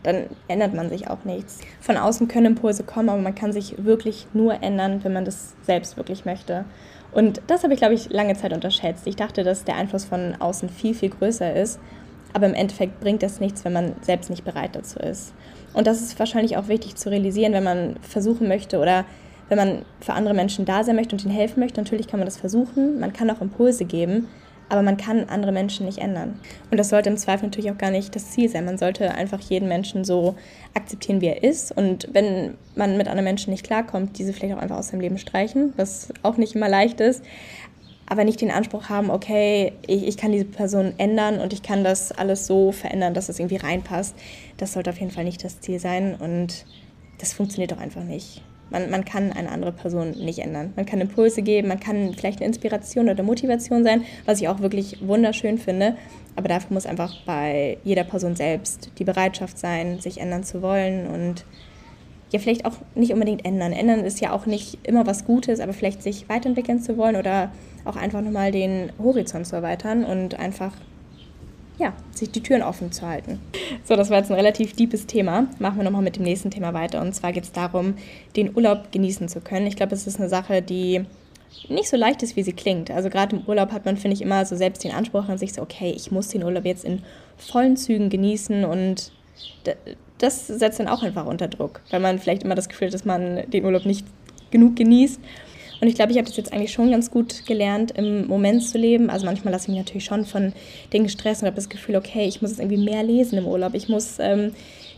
[0.02, 1.60] dann ändert man sich auch nichts.
[1.80, 5.54] Von außen können Impulse kommen, aber man kann sich wirklich nur ändern, wenn man das
[5.62, 6.64] selbst wirklich möchte.
[7.12, 9.06] Und das habe ich, glaube ich, lange Zeit unterschätzt.
[9.06, 11.80] Ich dachte, dass der Einfluss von außen viel, viel größer ist.
[12.32, 15.32] Aber im Endeffekt bringt das nichts, wenn man selbst nicht bereit dazu ist.
[15.72, 19.06] Und das ist wahrscheinlich auch wichtig zu realisieren, wenn man versuchen möchte oder
[19.48, 21.80] wenn man für andere Menschen da sein möchte und ihnen helfen möchte.
[21.80, 23.00] Natürlich kann man das versuchen.
[23.00, 24.28] Man kann auch Impulse geben
[24.68, 26.40] aber man kann andere Menschen nicht ändern.
[26.70, 28.64] Und das sollte im Zweifel natürlich auch gar nicht das Ziel sein.
[28.64, 30.34] Man sollte einfach jeden Menschen so
[30.74, 31.70] akzeptieren, wie er ist.
[31.70, 35.18] Und wenn man mit anderen Menschen nicht klarkommt, diese vielleicht auch einfach aus seinem Leben
[35.18, 37.24] streichen, was auch nicht immer leicht ist.
[38.08, 41.82] Aber nicht den Anspruch haben, okay, ich, ich kann diese Person ändern und ich kann
[41.82, 44.14] das alles so verändern, dass es irgendwie reinpasst.
[44.58, 46.14] Das sollte auf jeden Fall nicht das Ziel sein.
[46.14, 46.66] Und
[47.18, 48.42] das funktioniert doch einfach nicht.
[48.70, 50.72] Man, man kann eine andere Person nicht ändern.
[50.74, 54.60] Man kann Impulse geben, man kann vielleicht eine Inspiration oder Motivation sein, was ich auch
[54.60, 55.96] wirklich wunderschön finde.
[56.34, 61.06] Aber dafür muss einfach bei jeder Person selbst die Bereitschaft sein, sich ändern zu wollen
[61.06, 61.44] und
[62.32, 63.72] ja, vielleicht auch nicht unbedingt ändern.
[63.72, 67.52] Ändern ist ja auch nicht immer was Gutes, aber vielleicht sich weiterentwickeln zu wollen oder
[67.84, 70.72] auch einfach nochmal den Horizont zu erweitern und einfach
[71.78, 73.38] ja, sich die Türen offen zu halten.
[73.84, 75.46] So, das war jetzt ein relativ deepes Thema.
[75.58, 77.00] Machen wir nochmal mit dem nächsten Thema weiter.
[77.00, 77.94] Und zwar geht es darum,
[78.34, 79.66] den Urlaub genießen zu können.
[79.66, 81.04] Ich glaube, es ist eine Sache, die
[81.68, 82.90] nicht so leicht ist, wie sie klingt.
[82.90, 85.52] Also gerade im Urlaub hat man, finde ich, immer so selbst den Anspruch an sich,
[85.52, 87.02] so, okay, ich muss den Urlaub jetzt in
[87.36, 89.12] vollen Zügen genießen und
[90.18, 93.04] das setzt dann auch einfach unter Druck, weil man vielleicht immer das Gefühl hat, dass
[93.04, 94.06] man den Urlaub nicht
[94.50, 95.20] genug genießt
[95.80, 98.78] und ich glaube, ich habe das jetzt eigentlich schon ganz gut gelernt, im Moment zu
[98.78, 99.10] leben.
[99.10, 100.52] Also manchmal lasse ich mich natürlich schon von
[100.92, 103.74] Dingen stressen und habe das Gefühl, okay, ich muss jetzt irgendwie mehr lesen im Urlaub.
[103.74, 104.52] Ich muss ähm,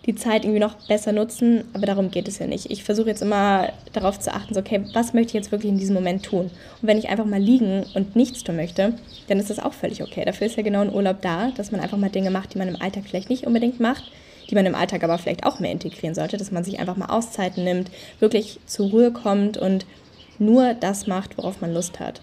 [0.06, 2.70] die Zeit irgendwie noch besser nutzen, aber darum geht es ja nicht.
[2.70, 5.78] Ich versuche jetzt immer darauf zu achten, so, okay, was möchte ich jetzt wirklich in
[5.78, 6.50] diesem Moment tun?
[6.80, 8.94] Und wenn ich einfach mal liegen und nichts tun möchte,
[9.26, 10.24] dann ist das auch völlig okay.
[10.24, 12.68] Dafür ist ja genau ein Urlaub da, dass man einfach mal Dinge macht, die man
[12.68, 14.04] im Alltag vielleicht nicht unbedingt macht
[14.50, 17.10] die man im Alltag aber vielleicht auch mehr integrieren sollte, dass man sich einfach mal
[17.10, 19.84] Auszeiten nimmt, wirklich zur Ruhe kommt und
[20.38, 22.20] nur das macht, worauf man Lust hat.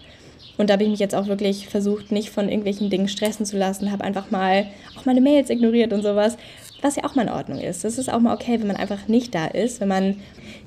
[0.58, 3.58] Und da habe ich mich jetzt auch wirklich versucht, nicht von irgendwelchen Dingen stressen zu
[3.58, 4.66] lassen, habe einfach mal
[4.98, 6.36] auch meine Mails ignoriert und sowas,
[6.82, 7.84] was ja auch mal in Ordnung ist.
[7.84, 10.16] Das ist auch mal okay, wenn man einfach nicht da ist, wenn man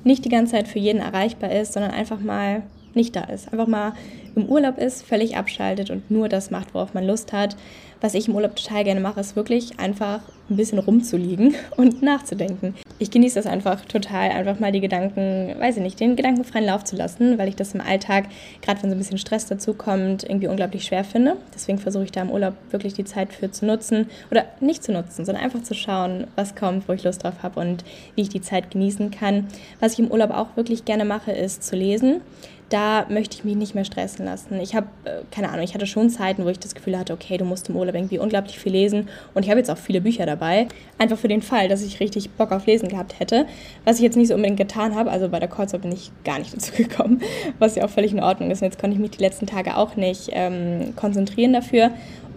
[0.04, 2.62] nicht die ganze Zeit für jeden erreichbar ist, sondern einfach mal
[2.94, 3.52] nicht da ist.
[3.52, 3.92] Einfach mal
[4.34, 7.56] im Urlaub ist, völlig abschaltet und nur das macht, worauf man Lust hat.
[8.02, 12.74] Was ich im Urlaub total gerne mache, ist wirklich einfach ein bisschen rumzuliegen und nachzudenken.
[12.98, 16.64] Ich genieße das einfach total, einfach mal die Gedanken, weiß ich nicht, den Gedanken freien
[16.64, 18.26] Lauf zu lassen, weil ich das im Alltag,
[18.62, 21.36] gerade wenn so ein bisschen Stress dazu kommt, irgendwie unglaublich schwer finde.
[21.54, 24.92] Deswegen versuche ich da im Urlaub wirklich die Zeit für zu nutzen oder nicht zu
[24.92, 28.28] nutzen, sondern einfach zu schauen, was kommt, wo ich Lust drauf habe und wie ich
[28.30, 29.46] die Zeit genießen kann.
[29.78, 32.22] Was ich im Urlaub auch wirklich gerne mache, ist zu lesen
[32.70, 34.60] da möchte ich mich nicht mehr stressen lassen.
[34.60, 37.36] Ich habe, äh, keine Ahnung, ich hatte schon Zeiten, wo ich das Gefühl hatte, okay,
[37.36, 39.08] du musst im Urlaub irgendwie unglaublich viel lesen.
[39.34, 40.68] Und ich habe jetzt auch viele Bücher dabei.
[40.96, 43.46] Einfach für den Fall, dass ich richtig Bock auf Lesen gehabt hätte.
[43.84, 45.10] Was ich jetzt nicht so unbedingt getan habe.
[45.10, 47.20] Also bei der Kurzwahl bin ich gar nicht dazu gekommen,
[47.58, 48.62] was ja auch völlig in Ordnung ist.
[48.62, 51.90] Und jetzt konnte ich mich die letzten Tage auch nicht ähm, konzentrieren dafür.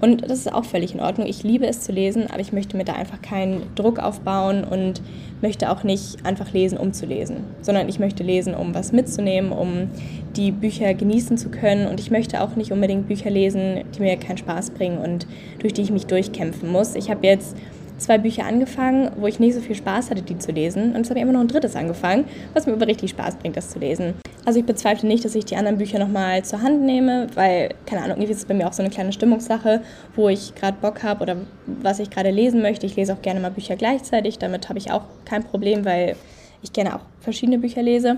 [0.04, 1.28] Und das ist auch völlig in Ordnung.
[1.28, 5.02] Ich liebe es zu lesen, aber ich möchte mir da einfach keinen Druck aufbauen und
[5.42, 9.54] möchte auch nicht einfach lesen, um zu lesen, sondern ich möchte lesen, um was mitzunehmen,
[9.54, 9.88] um
[10.36, 11.88] die Bücher genießen zu können.
[11.88, 15.26] Und ich möchte auch nicht unbedingt Bücher lesen, die mir keinen Spaß bringen und
[15.60, 16.96] durch die ich mich durchkämpfen muss.
[16.96, 17.56] Ich habe jetzt
[17.98, 20.92] zwei Bücher angefangen, wo ich nicht so viel Spaß hatte, die zu lesen.
[20.92, 23.58] Und jetzt habe ich immer noch ein drittes angefangen, was mir aber richtig Spaß bringt,
[23.58, 24.14] das zu lesen.
[24.46, 28.02] Also ich bezweifle nicht, dass ich die anderen Bücher nochmal zur Hand nehme, weil, keine
[28.02, 29.82] Ahnung, irgendwie ist es bei mir auch so eine kleine Stimmungssache,
[30.16, 32.86] wo ich gerade Bock habe oder was ich gerade lesen möchte.
[32.86, 36.18] Ich lese auch gerne mal Bücher gleichzeitig, damit habe ich auch kein Problem, weil
[36.62, 38.18] ich gerne auch verschiedene Bücher lese.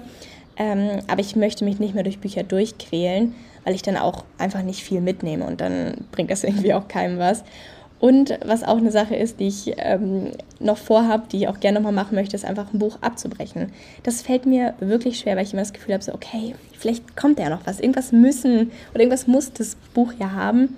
[0.58, 4.64] Ähm, aber ich möchte mich nicht mehr durch Bücher durchquälen, weil ich dann auch einfach
[4.64, 7.44] nicht viel mitnehme und dann bringt das irgendwie auch keinem was.
[8.00, 11.80] Und was auch eine Sache ist, die ich ähm, noch vorhabe, die ich auch gerne
[11.80, 13.72] nochmal machen möchte, ist einfach ein Buch abzubrechen.
[14.04, 17.40] Das fällt mir wirklich schwer, weil ich immer das Gefühl habe, so, okay, vielleicht kommt
[17.40, 17.80] ja noch was.
[17.80, 20.78] Irgendwas müssen oder irgendwas muss das Buch ja haben.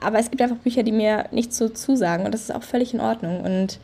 [0.00, 2.92] Aber es gibt einfach Bücher, die mir nicht so zusagen und das ist auch völlig
[2.92, 3.40] in Ordnung.
[3.40, 3.78] Und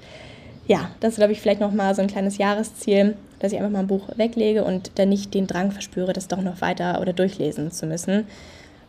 [0.66, 3.80] ja, das ist, glaube ich, vielleicht nochmal so ein kleines Jahresziel, dass ich einfach mal
[3.80, 7.72] ein Buch weglege und dann nicht den Drang verspüre, das doch noch weiter oder durchlesen
[7.72, 8.26] zu müssen,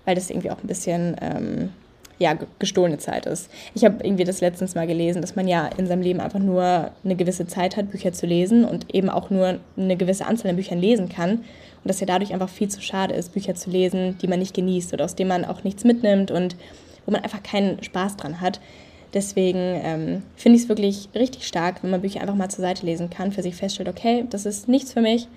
[0.04, 1.16] weil das irgendwie auch ein bisschen...
[1.22, 1.70] Ähm,
[2.22, 3.50] ja, gestohlene Zeit ist.
[3.74, 6.92] Ich habe irgendwie das letztens mal gelesen, dass man ja in seinem Leben einfach nur
[7.04, 10.56] eine gewisse Zeit hat, Bücher zu lesen und eben auch nur eine gewisse Anzahl an
[10.56, 11.32] Büchern lesen kann.
[11.32, 14.54] Und dass ja dadurch einfach viel zu schade ist, Bücher zu lesen, die man nicht
[14.54, 16.56] genießt oder aus denen man auch nichts mitnimmt und
[17.08, 18.62] wo man einfach keinen Spaß dran hat.
[19.16, 22.86] Deswegen ähm, finde ich es wirklich richtig stark, wenn man Bücher einfach mal zur Seite
[22.86, 25.28] lesen kann, für sich feststellt, okay, das ist nichts für mich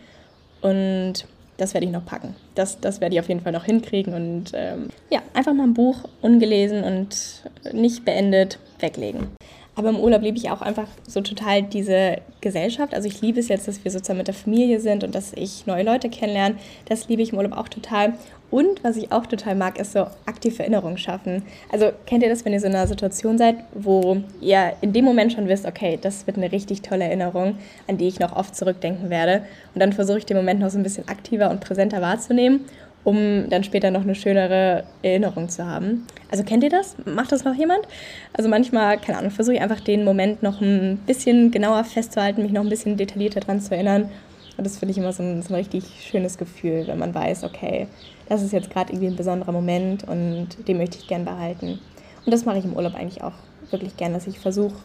[0.60, 2.34] und das werde ich noch packen.
[2.54, 5.74] Das, das werde ich auf jeden Fall noch hinkriegen und ähm, ja, einfach mal ein
[5.74, 9.28] Buch ungelesen und nicht beendet weglegen.
[9.76, 12.94] Aber im Urlaub liebe ich auch einfach so total diese Gesellschaft.
[12.94, 15.66] Also ich liebe es jetzt, dass wir sozusagen mit der Familie sind und dass ich
[15.66, 16.56] neue Leute kennenlerne.
[16.88, 18.14] Das liebe ich im Urlaub auch total.
[18.50, 21.42] Und was ich auch total mag, ist so aktive Erinnerungen schaffen.
[21.72, 25.04] Also kennt ihr das, wenn ihr so in einer Situation seid, wo ihr in dem
[25.04, 27.56] Moment schon wisst, okay, das wird eine richtig tolle Erinnerung,
[27.88, 29.44] an die ich noch oft zurückdenken werde.
[29.74, 32.60] Und dann versuche ich den Moment noch so ein bisschen aktiver und präsenter wahrzunehmen,
[33.04, 36.06] um dann später noch eine schönere Erinnerung zu haben.
[36.30, 36.96] Also kennt ihr das?
[37.04, 37.86] Macht das noch jemand?
[38.32, 42.52] Also manchmal, keine Ahnung, versuche ich einfach den Moment noch ein bisschen genauer festzuhalten, mich
[42.52, 44.08] noch ein bisschen detaillierter daran zu erinnern.
[44.56, 47.44] Und das finde ich immer so ein, so ein richtig schönes Gefühl, wenn man weiß,
[47.44, 47.88] okay,
[48.28, 51.80] das ist jetzt gerade irgendwie ein besonderer Moment und den möchte ich gern behalten.
[52.24, 53.34] Und das mache ich im Urlaub eigentlich auch
[53.70, 54.76] wirklich gern, dass ich versuche,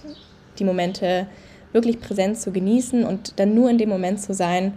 [0.57, 1.27] die Momente
[1.71, 4.73] wirklich präsent zu genießen und dann nur in dem Moment zu sein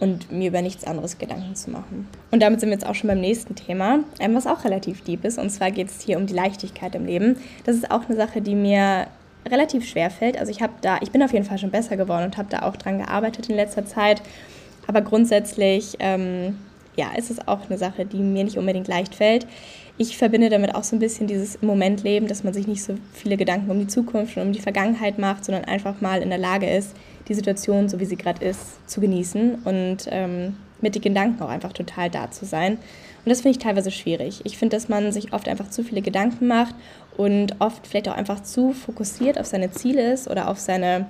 [0.00, 2.08] und mir über nichts anderes Gedanken zu machen.
[2.30, 5.24] Und damit sind wir jetzt auch schon beim nächsten Thema, ähm, was auch relativ deep
[5.24, 5.38] ist.
[5.38, 7.36] Und zwar geht es hier um die Leichtigkeit im Leben.
[7.64, 9.08] Das ist auch eine Sache, die mir
[9.48, 10.38] relativ schwer fällt.
[10.38, 12.62] Also ich habe da, ich bin auf jeden Fall schon besser geworden und habe da
[12.62, 14.22] auch dran gearbeitet in letzter Zeit.
[14.86, 16.56] Aber grundsätzlich ähm,
[16.96, 19.46] ja, ist es auch eine Sache, die mir nicht unbedingt leicht fällt.
[20.00, 22.94] Ich verbinde damit auch so ein bisschen dieses im Moment dass man sich nicht so
[23.12, 26.38] viele Gedanken um die Zukunft und um die Vergangenheit macht, sondern einfach mal in der
[26.38, 26.94] Lage ist,
[27.26, 31.48] die Situation, so wie sie gerade ist, zu genießen und ähm, mit den Gedanken auch
[31.48, 32.74] einfach total da zu sein.
[32.74, 34.40] Und das finde ich teilweise schwierig.
[34.44, 36.76] Ich finde, dass man sich oft einfach zu viele Gedanken macht
[37.16, 41.06] und oft vielleicht auch einfach zu fokussiert auf seine Ziele ist oder auf seine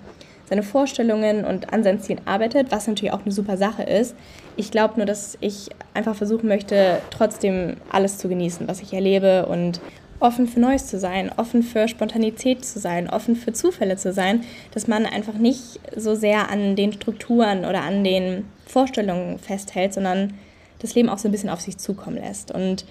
[0.48, 4.14] seine Vorstellungen und an seinen Zielen arbeitet, was natürlich auch eine super Sache ist.
[4.56, 9.46] Ich glaube nur, dass ich einfach versuchen möchte, trotzdem alles zu genießen, was ich erlebe
[9.46, 9.80] und
[10.20, 14.42] offen für Neues zu sein, offen für Spontanität zu sein, offen für Zufälle zu sein,
[14.72, 20.34] dass man einfach nicht so sehr an den Strukturen oder an den Vorstellungen festhält, sondern
[20.80, 22.50] das Leben auch so ein bisschen auf sich zukommen lässt.
[22.50, 22.84] Und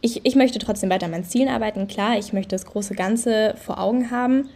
[0.00, 3.54] ich, ich möchte trotzdem weiter an meinen Zielen arbeiten, klar, ich möchte das große Ganze
[3.64, 4.48] vor Augen haben,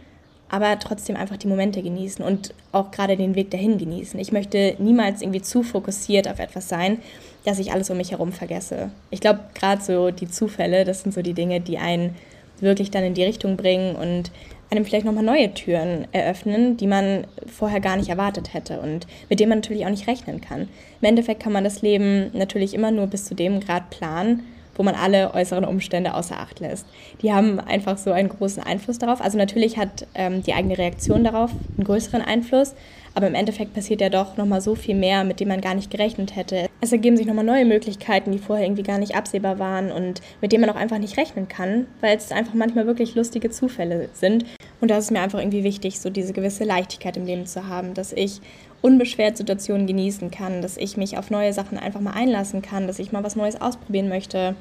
[0.49, 4.19] aber trotzdem einfach die Momente genießen und auch gerade den Weg dahin genießen.
[4.19, 6.99] Ich möchte niemals irgendwie zu fokussiert auf etwas sein,
[7.45, 8.89] dass ich alles um mich herum vergesse.
[9.11, 12.15] Ich glaube, gerade so die Zufälle, das sind so die Dinge, die einen
[12.59, 14.31] wirklich dann in die Richtung bringen und
[14.69, 19.39] einem vielleicht nochmal neue Türen eröffnen, die man vorher gar nicht erwartet hätte und mit
[19.39, 20.67] denen man natürlich auch nicht rechnen kann.
[21.01, 24.43] Im Endeffekt kann man das Leben natürlich immer nur bis zu dem Grad planen,
[24.79, 26.85] wo man alle äußeren Umstände außer Acht lässt.
[27.21, 29.19] Die haben einfach so einen großen Einfluss darauf.
[29.19, 32.73] Also natürlich hat ähm, die eigene Reaktion darauf einen größeren Einfluss,
[33.13, 35.91] Aber im Endeffekt passiert ja doch nochmal so viel mehr, mit dem man gar nicht
[35.91, 36.67] gerechnet hätte.
[36.81, 40.51] Es ergeben sich nochmal neue Möglichkeiten, die vorher irgendwie gar nicht absehbar waren und mit
[40.51, 44.45] denen man auch einfach nicht rechnen kann, weil es einfach manchmal wirklich lustige Zufälle sind.
[44.79, 47.93] Und da ist mir einfach irgendwie wichtig, so diese gewisse Leichtigkeit im Leben zu haben,
[47.93, 48.39] dass ich
[48.81, 52.99] unbeschwert Situationen genießen kann, dass ich mich auf neue Sachen einfach mal einlassen kann, dass
[52.99, 54.55] ich mal was Neues ausprobieren möchte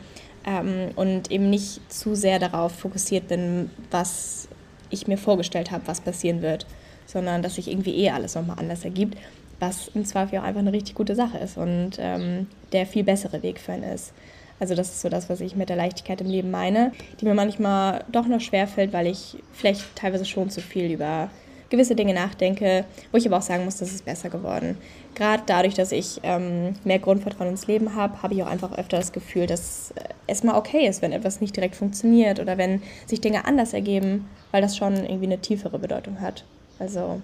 [0.46, 4.48] ähm, und eben nicht zu sehr darauf fokussiert bin, was
[4.90, 6.66] ich mir vorgestellt habe, was passieren wird,
[7.06, 9.16] sondern dass sich irgendwie eh alles nochmal anders ergibt,
[9.60, 13.42] was im Zweifel auch einfach eine richtig gute Sache ist und ähm, der viel bessere
[13.42, 14.12] Weg für einen ist.
[14.60, 17.34] Also das ist so das, was ich mit der Leichtigkeit im Leben meine, die mir
[17.34, 21.30] manchmal doch noch schwerfällt, weil ich vielleicht teilweise schon zu viel über
[21.70, 24.78] gewisse Dinge nachdenke, wo ich aber auch sagen muss, das ist besser geworden.
[25.14, 28.96] Gerade dadurch, dass ich ähm, mehr Grundvertrauen ins Leben habe, habe ich auch einfach öfter
[28.96, 29.92] das Gefühl, dass
[30.26, 34.28] es mal okay ist, wenn etwas nicht direkt funktioniert oder wenn sich Dinge anders ergeben,
[34.50, 36.44] weil das schon irgendwie eine tiefere Bedeutung hat.
[36.78, 37.20] Also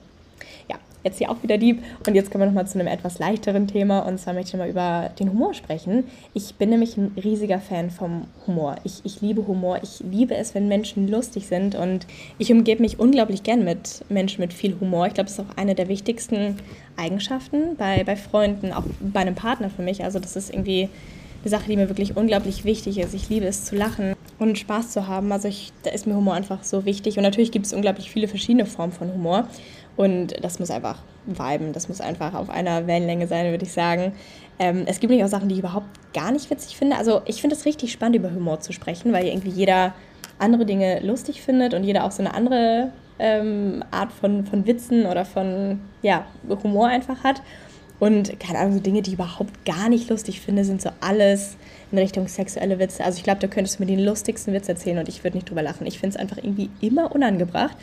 [0.68, 1.82] ja, jetzt hier auch wieder Dieb.
[2.06, 4.00] Und jetzt kommen wir nochmal zu einem etwas leichteren Thema.
[4.00, 6.04] Und zwar möchte ich mal über den Humor sprechen.
[6.32, 8.76] Ich bin nämlich ein riesiger Fan vom Humor.
[8.84, 9.78] Ich, ich liebe Humor.
[9.82, 11.74] Ich liebe es, wenn Menschen lustig sind.
[11.74, 12.06] Und
[12.38, 15.06] ich umgebe mich unglaublich gern mit Menschen mit viel Humor.
[15.06, 16.56] Ich glaube, das ist auch eine der wichtigsten
[16.96, 20.02] Eigenschaften bei, bei Freunden, auch bei einem Partner für mich.
[20.02, 20.88] Also das ist irgendwie
[21.42, 23.12] eine Sache, die mir wirklich unglaublich wichtig ist.
[23.12, 25.30] Ich liebe es zu lachen und Spaß zu haben.
[25.30, 27.18] Also ich, da ist mir Humor einfach so wichtig.
[27.18, 29.48] Und natürlich gibt es unglaublich viele verschiedene Formen von Humor.
[29.96, 34.12] Und das muss einfach viben, das muss einfach auf einer Wellenlänge sein, würde ich sagen.
[34.58, 36.96] Ähm, es gibt nämlich auch Sachen, die ich überhaupt gar nicht witzig finde.
[36.96, 39.94] Also ich finde es richtig spannend, über Humor zu sprechen, weil irgendwie jeder
[40.38, 45.06] andere Dinge lustig findet und jeder auch so eine andere ähm, Art von, von Witzen
[45.06, 46.26] oder von ja,
[46.62, 47.42] Humor einfach hat.
[48.00, 51.56] Und keine Ahnung, so Dinge, die ich überhaupt gar nicht lustig finde, sind so alles
[51.92, 53.04] in Richtung sexuelle Witze.
[53.04, 55.48] Also ich glaube, da könntest du mir den lustigsten Witz erzählen und ich würde nicht
[55.48, 55.86] drüber lachen.
[55.86, 57.76] Ich finde es einfach irgendwie immer unangebracht.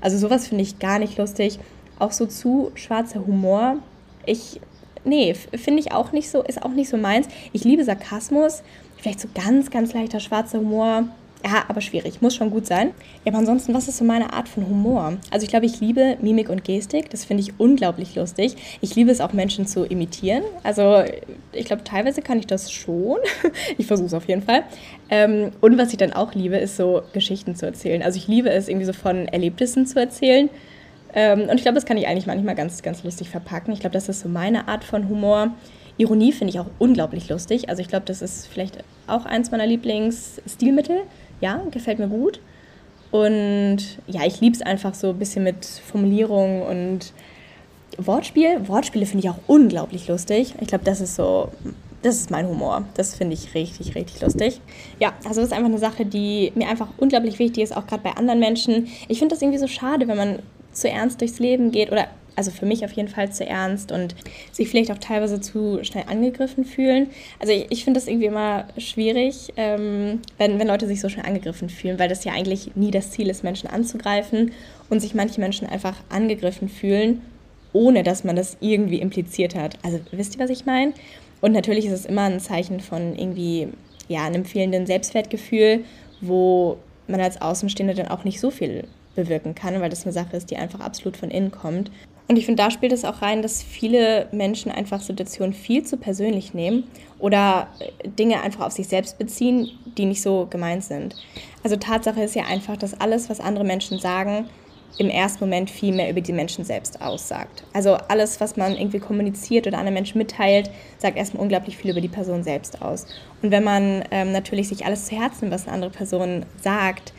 [0.00, 1.58] Also sowas finde ich gar nicht lustig.
[1.98, 3.78] Auch so zu schwarzer Humor.
[4.26, 4.60] Ich,
[5.04, 7.28] nee, finde ich auch nicht so, ist auch nicht so meins.
[7.52, 8.62] Ich liebe Sarkasmus.
[8.96, 11.08] Vielleicht so ganz, ganz leichter schwarzer Humor.
[11.44, 12.22] Ja, aber schwierig.
[12.22, 12.92] Muss schon gut sein.
[13.24, 15.18] Ja, aber ansonsten, was ist so meine Art von Humor?
[15.30, 17.10] Also ich glaube, ich liebe Mimik und Gestik.
[17.10, 18.56] Das finde ich unglaublich lustig.
[18.80, 20.42] Ich liebe es auch, Menschen zu imitieren.
[20.62, 21.04] Also
[21.52, 23.18] ich glaube, teilweise kann ich das schon.
[23.76, 24.62] ich versuche es auf jeden Fall.
[25.10, 28.02] Ähm, und was ich dann auch liebe, ist so Geschichten zu erzählen.
[28.02, 30.48] Also ich liebe es, irgendwie so von Erlebnissen zu erzählen.
[31.12, 33.74] Ähm, und ich glaube, das kann ich eigentlich manchmal ganz, ganz lustig verpacken.
[33.74, 35.52] Ich glaube, das ist so meine Art von Humor.
[35.98, 37.68] Ironie finde ich auch unglaublich lustig.
[37.68, 41.02] Also ich glaube, das ist vielleicht auch eins meiner Lieblingsstilmittel
[41.44, 42.40] ja, gefällt mir gut.
[43.10, 47.12] Und ja, ich liebe es einfach so ein bisschen mit Formulierung und
[47.98, 48.66] Wortspiel.
[48.66, 50.54] Wortspiele finde ich auch unglaublich lustig.
[50.60, 51.50] Ich glaube, das ist so,
[52.02, 52.86] das ist mein Humor.
[52.94, 54.60] Das finde ich richtig, richtig lustig.
[54.98, 58.02] Ja, also das ist einfach eine Sache, die mir einfach unglaublich wichtig ist, auch gerade
[58.02, 58.88] bei anderen Menschen.
[59.08, 60.38] Ich finde das irgendwie so schade, wenn man
[60.72, 64.14] zu ernst durchs Leben geht oder also für mich auf jeden Fall zu ernst und
[64.52, 67.08] sich vielleicht auch teilweise zu schnell angegriffen fühlen.
[67.38, 71.26] Also ich, ich finde das irgendwie immer schwierig, ähm, wenn, wenn Leute sich so schnell
[71.26, 74.52] angegriffen fühlen, weil das ja eigentlich nie das Ziel ist, Menschen anzugreifen
[74.90, 77.22] und sich manche Menschen einfach angegriffen fühlen,
[77.72, 79.78] ohne dass man das irgendwie impliziert hat.
[79.82, 80.92] Also wisst ihr, was ich meine?
[81.40, 83.68] Und natürlich ist es immer ein Zeichen von irgendwie,
[84.08, 85.84] ja, einem fehlenden Selbstwertgefühl,
[86.20, 90.36] wo man als Außenstehender dann auch nicht so viel bewirken kann, weil das eine Sache
[90.36, 91.90] ist, die einfach absolut von innen kommt.
[92.26, 95.98] Und ich finde, da spielt es auch rein, dass viele Menschen einfach Situationen viel zu
[95.98, 96.84] persönlich nehmen
[97.18, 101.16] oder äh, Dinge einfach auf sich selbst beziehen, die nicht so gemeint sind.
[101.62, 104.46] Also Tatsache ist ja einfach, dass alles, was andere Menschen sagen,
[104.98, 107.64] im ersten Moment viel mehr über die Menschen selbst aussagt.
[107.72, 112.00] Also alles, was man irgendwie kommuniziert oder anderen Menschen mitteilt, sagt erstmal unglaublich viel über
[112.00, 113.06] die Person selbst aus.
[113.42, 117.12] Und wenn man ähm, natürlich sich alles zu Herzen, was eine andere Person sagt,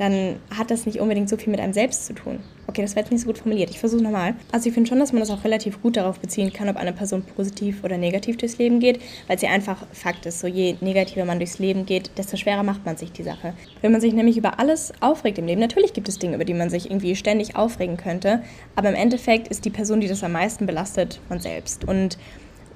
[0.00, 2.38] dann hat das nicht unbedingt so viel mit einem selbst zu tun.
[2.66, 3.68] Okay, das war jetzt nicht so gut formuliert.
[3.68, 4.34] Ich versuche nochmal.
[4.50, 6.94] Also ich finde schon, dass man das auch relativ gut darauf beziehen kann, ob eine
[6.94, 10.76] Person positiv oder negativ durchs Leben geht, weil es ja einfach Fakt ist, so je
[10.80, 13.52] negativer man durchs Leben geht, desto schwerer macht man sich die Sache.
[13.82, 16.54] Wenn man sich nämlich über alles aufregt im Leben, natürlich gibt es Dinge, über die
[16.54, 18.42] man sich irgendwie ständig aufregen könnte,
[18.76, 21.84] aber im Endeffekt ist die Person, die das am meisten belastet, man selbst.
[21.84, 22.16] Und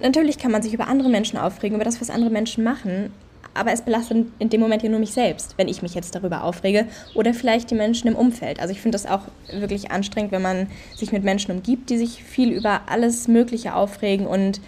[0.01, 3.13] Natürlich kann man sich über andere Menschen aufregen, über das, was andere Menschen machen,
[3.55, 6.45] aber es belastet in dem Moment ja nur mich selbst, wenn ich mich jetzt darüber
[6.45, 8.61] aufrege oder vielleicht die Menschen im Umfeld.
[8.61, 12.23] Also ich finde das auch wirklich anstrengend, wenn man sich mit Menschen umgibt, die sich
[12.25, 14.61] viel über alles Mögliche aufregen und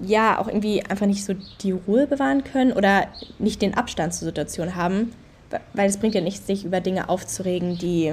[0.00, 3.06] ja, auch irgendwie einfach nicht so die Ruhe bewahren können oder
[3.38, 5.12] nicht den Abstand zur Situation haben,
[5.72, 8.12] weil es bringt ja nichts, sich über Dinge aufzuregen, die,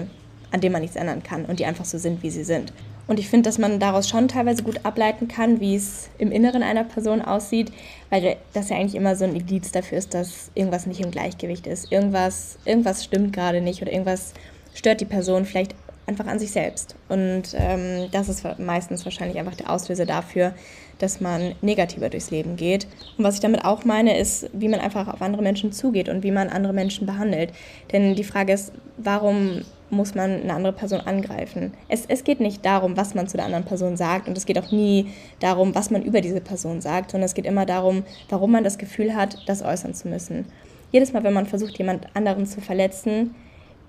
[0.51, 2.71] an denen man nichts ändern kann und die einfach so sind, wie sie sind.
[3.07, 6.63] Und ich finde, dass man daraus schon teilweise gut ableiten kann, wie es im Inneren
[6.63, 7.71] einer Person aussieht,
[8.09, 11.67] weil das ja eigentlich immer so ein Indiz dafür ist, dass irgendwas nicht im Gleichgewicht
[11.67, 11.91] ist.
[11.91, 14.33] Irgendwas, irgendwas stimmt gerade nicht oder irgendwas
[14.73, 16.95] stört die Person vielleicht einfach an sich selbst.
[17.09, 20.53] Und ähm, das ist meistens wahrscheinlich einfach der Auslöser dafür,
[20.99, 22.87] dass man negativer durchs Leben geht.
[23.17, 26.23] Und was ich damit auch meine, ist, wie man einfach auf andere Menschen zugeht und
[26.23, 27.51] wie man andere Menschen behandelt.
[27.91, 29.61] Denn die Frage ist, warum
[29.93, 31.73] muss man eine andere Person angreifen?
[31.87, 34.59] Es, es geht nicht darum, was man zu der anderen Person sagt und es geht
[34.59, 35.07] auch nie
[35.39, 38.77] darum, was man über diese Person sagt, sondern es geht immer darum, warum man das
[38.77, 40.45] Gefühl hat, das äußern zu müssen.
[40.91, 43.33] Jedes Mal, wenn man versucht, jemand anderen zu verletzen,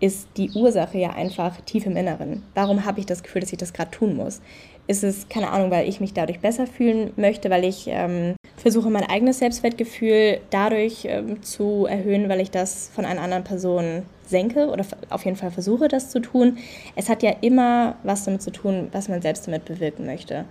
[0.00, 2.42] ist die Ursache ja einfach tief im Inneren.
[2.54, 4.40] Warum habe ich das Gefühl, dass ich das gerade tun muss?
[4.86, 8.90] Ist es, keine Ahnung, weil ich mich dadurch besser fühlen möchte, weil ich ähm, versuche,
[8.90, 14.68] mein eigenes Selbstwertgefühl dadurch ähm, zu erhöhen, weil ich das von einer anderen Person senke
[14.68, 16.58] oder auf jeden Fall versuche, das zu tun.
[16.96, 20.44] Es hat ja immer was damit zu tun, was man selbst damit bewirken möchte.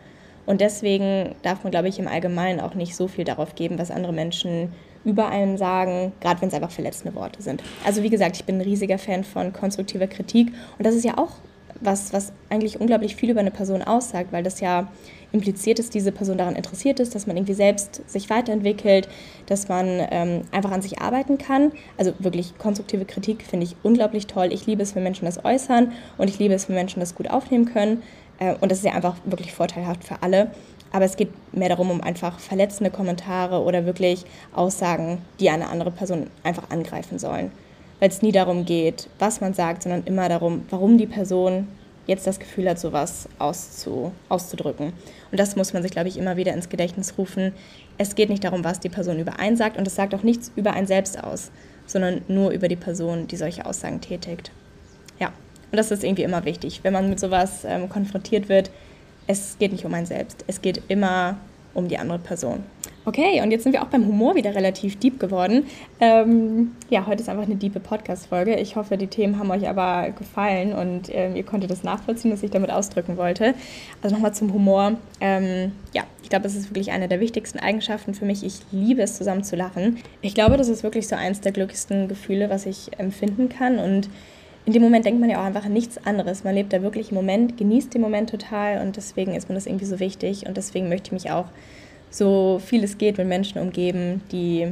[0.46, 3.92] Und deswegen darf man, glaube ich, im Allgemeinen auch nicht so viel darauf geben, was
[3.92, 4.74] andere Menschen
[5.06, 7.64] über einen sagen, gerade wenn es einfach verletzende Worte sind.
[7.86, 11.18] Also wie gesagt, ich bin ein riesiger Fan von konstruktiver Kritik und das ist ja
[11.18, 11.32] auch
[11.86, 14.88] was, was eigentlich unglaublich viel über eine Person aussagt, weil das ja
[15.32, 19.10] impliziert, dass diese Person daran interessiert ist, dass man irgendwie selbst sich weiterentwickelt,
[19.48, 21.72] dass man ähm, einfach an sich arbeiten kann.
[21.98, 24.50] Also wirklich konstruktive Kritik finde ich unglaublich toll.
[24.54, 27.30] Ich liebe es, wenn Menschen das äußern und ich liebe es, wenn Menschen das gut
[27.30, 28.04] aufnehmen können.
[28.40, 30.52] Äh, und das ist ja einfach wirklich vorteilhaft für alle.
[30.92, 35.90] Aber es geht mehr darum, um einfach verletzende Kommentare oder wirklich Aussagen, die eine andere
[35.90, 37.52] Person einfach angreifen sollen.
[38.00, 41.68] Weil es nie darum geht, was man sagt, sondern immer darum, warum die Person
[42.06, 44.94] jetzt das Gefühl hat, sowas auszu, auszudrücken.
[45.32, 47.54] Und das muss man sich, glaube ich, immer wieder ins Gedächtnis rufen.
[47.98, 50.52] Es geht nicht darum, was die Person über einen sagt und es sagt auch nichts
[50.56, 51.52] über einen selbst aus,
[51.86, 54.52] sondern nur über die Person, die solche Aussagen tätigt.
[55.20, 55.28] Ja,
[55.72, 56.82] und das ist irgendwie immer wichtig.
[56.84, 58.70] Wenn man mit sowas ähm, konfrontiert wird,
[59.28, 60.44] es geht nicht um einen selbst.
[60.48, 61.38] Es geht immer
[61.74, 62.64] um die andere Person.
[63.06, 65.66] Okay, und jetzt sind wir auch beim Humor wieder relativ deep geworden.
[66.00, 68.56] Ähm, ja, heute ist einfach eine diepe Podcast-Folge.
[68.56, 72.44] Ich hoffe, die Themen haben euch aber gefallen und ähm, ihr konntet das nachvollziehen, was
[72.44, 73.56] ich damit ausdrücken wollte.
[74.02, 74.94] Also nochmal zum Humor.
[75.20, 78.42] Ähm, ja, ich glaube, es ist wirklich eine der wichtigsten Eigenschaften für mich.
[78.42, 79.98] Ich liebe es, zusammen zu lachen.
[80.22, 84.10] Ich glaube, das ist wirklich so eins der glücklichsten Gefühle, was ich empfinden kann und
[84.66, 86.44] in dem Moment denkt man ja auch einfach an nichts anderes.
[86.44, 89.66] Man lebt da wirklich im Moment, genießt den Moment total und deswegen ist mir das
[89.66, 91.46] irgendwie so wichtig und deswegen möchte ich mich auch
[92.10, 94.72] so viel es geht mit Menschen umgeben, die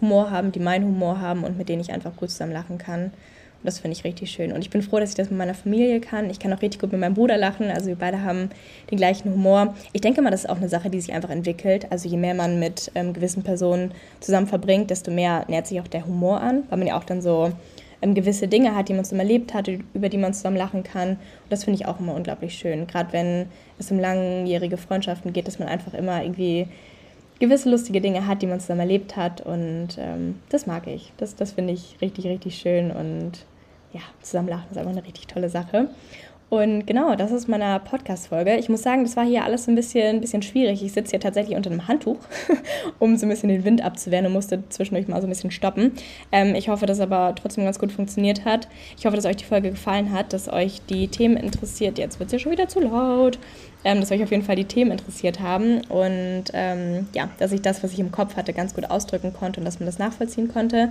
[0.00, 3.04] Humor haben, die meinen Humor haben und mit denen ich einfach gut zusammen lachen kann.
[3.04, 4.52] Und das finde ich richtig schön.
[4.52, 6.30] Und ich bin froh, dass ich das mit meiner Familie kann.
[6.30, 7.70] Ich kann auch richtig gut mit meinem Bruder lachen.
[7.70, 8.50] Also wir beide haben
[8.90, 9.74] den gleichen Humor.
[9.92, 11.90] Ich denke mal, das ist auch eine Sache, die sich einfach entwickelt.
[11.90, 15.88] Also je mehr man mit ähm, gewissen Personen zusammen verbringt, desto mehr nähert sich auch
[15.88, 17.50] der Humor an, weil man ja auch dann so
[18.02, 21.10] ähm, gewisse Dinge hat, die man zusammen erlebt hat, über die man zusammen lachen kann.
[21.10, 21.18] Und
[21.50, 22.86] das finde ich auch immer unglaublich schön.
[22.86, 23.46] Gerade wenn
[23.78, 26.68] es um langjährige Freundschaften geht, dass man einfach immer irgendwie
[27.38, 29.40] gewisse lustige Dinge hat, die man zusammen erlebt hat.
[29.40, 31.12] Und ähm, das mag ich.
[31.16, 32.90] Das, das finde ich richtig, richtig schön.
[32.90, 33.32] Und
[33.92, 35.88] ja, zusammen lachen ist einfach eine richtig tolle Sache.
[36.48, 38.56] Und genau, das ist meine Podcast-Folge.
[38.56, 40.80] Ich muss sagen, das war hier alles ein bisschen, ein bisschen schwierig.
[40.80, 42.18] Ich sitze hier tatsächlich unter einem Handtuch,
[43.00, 45.92] um so ein bisschen den Wind abzuwehren und musste zwischendurch mal so ein bisschen stoppen.
[46.30, 48.68] Ähm, ich hoffe, dass aber trotzdem ganz gut funktioniert hat.
[48.96, 51.98] Ich hoffe, dass euch die Folge gefallen hat, dass euch die Themen interessiert.
[51.98, 53.40] Jetzt wird es ja schon wieder zu laut.
[53.86, 57.62] Ähm, dass euch auf jeden Fall die Themen interessiert haben und ähm, ja, dass ich
[57.62, 60.48] das, was ich im Kopf hatte, ganz gut ausdrücken konnte und dass man das nachvollziehen
[60.48, 60.90] konnte.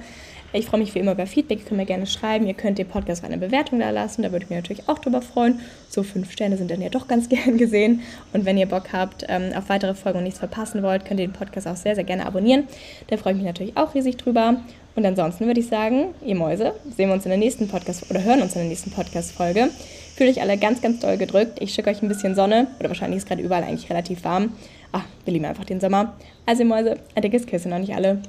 [0.53, 2.47] Ich freue mich wie immer über Feedback, ihr könnt mir gerne schreiben.
[2.47, 5.21] Ihr könnt den Podcast eine Bewertung da lassen, da würde ich mich natürlich auch drüber
[5.21, 5.59] freuen.
[5.89, 7.99] So fünf Sterne sind dann ja doch ganz gern gesehen.
[8.31, 11.27] Und wenn ihr Bock habt ähm, auf weitere Folgen und nichts verpassen wollt, könnt ihr
[11.27, 12.63] den Podcast auch sehr, sehr gerne abonnieren.
[13.07, 14.61] Da freue ich mich natürlich auch riesig drüber.
[14.95, 18.23] Und ansonsten würde ich sagen, ihr Mäuse, sehen wir uns in der nächsten Podcast oder
[18.23, 19.69] hören uns in der nächsten Podcast-Folge.
[20.15, 21.61] Fühlt euch alle ganz, ganz doll gedrückt.
[21.61, 24.53] Ich schicke euch ein bisschen Sonne oder wahrscheinlich ist gerade überall eigentlich relativ warm.
[24.93, 26.13] Ah, wir lieben einfach den Sommer.
[26.45, 28.21] Also, ihr Mäuse, ein dickes Küssen noch nicht alle.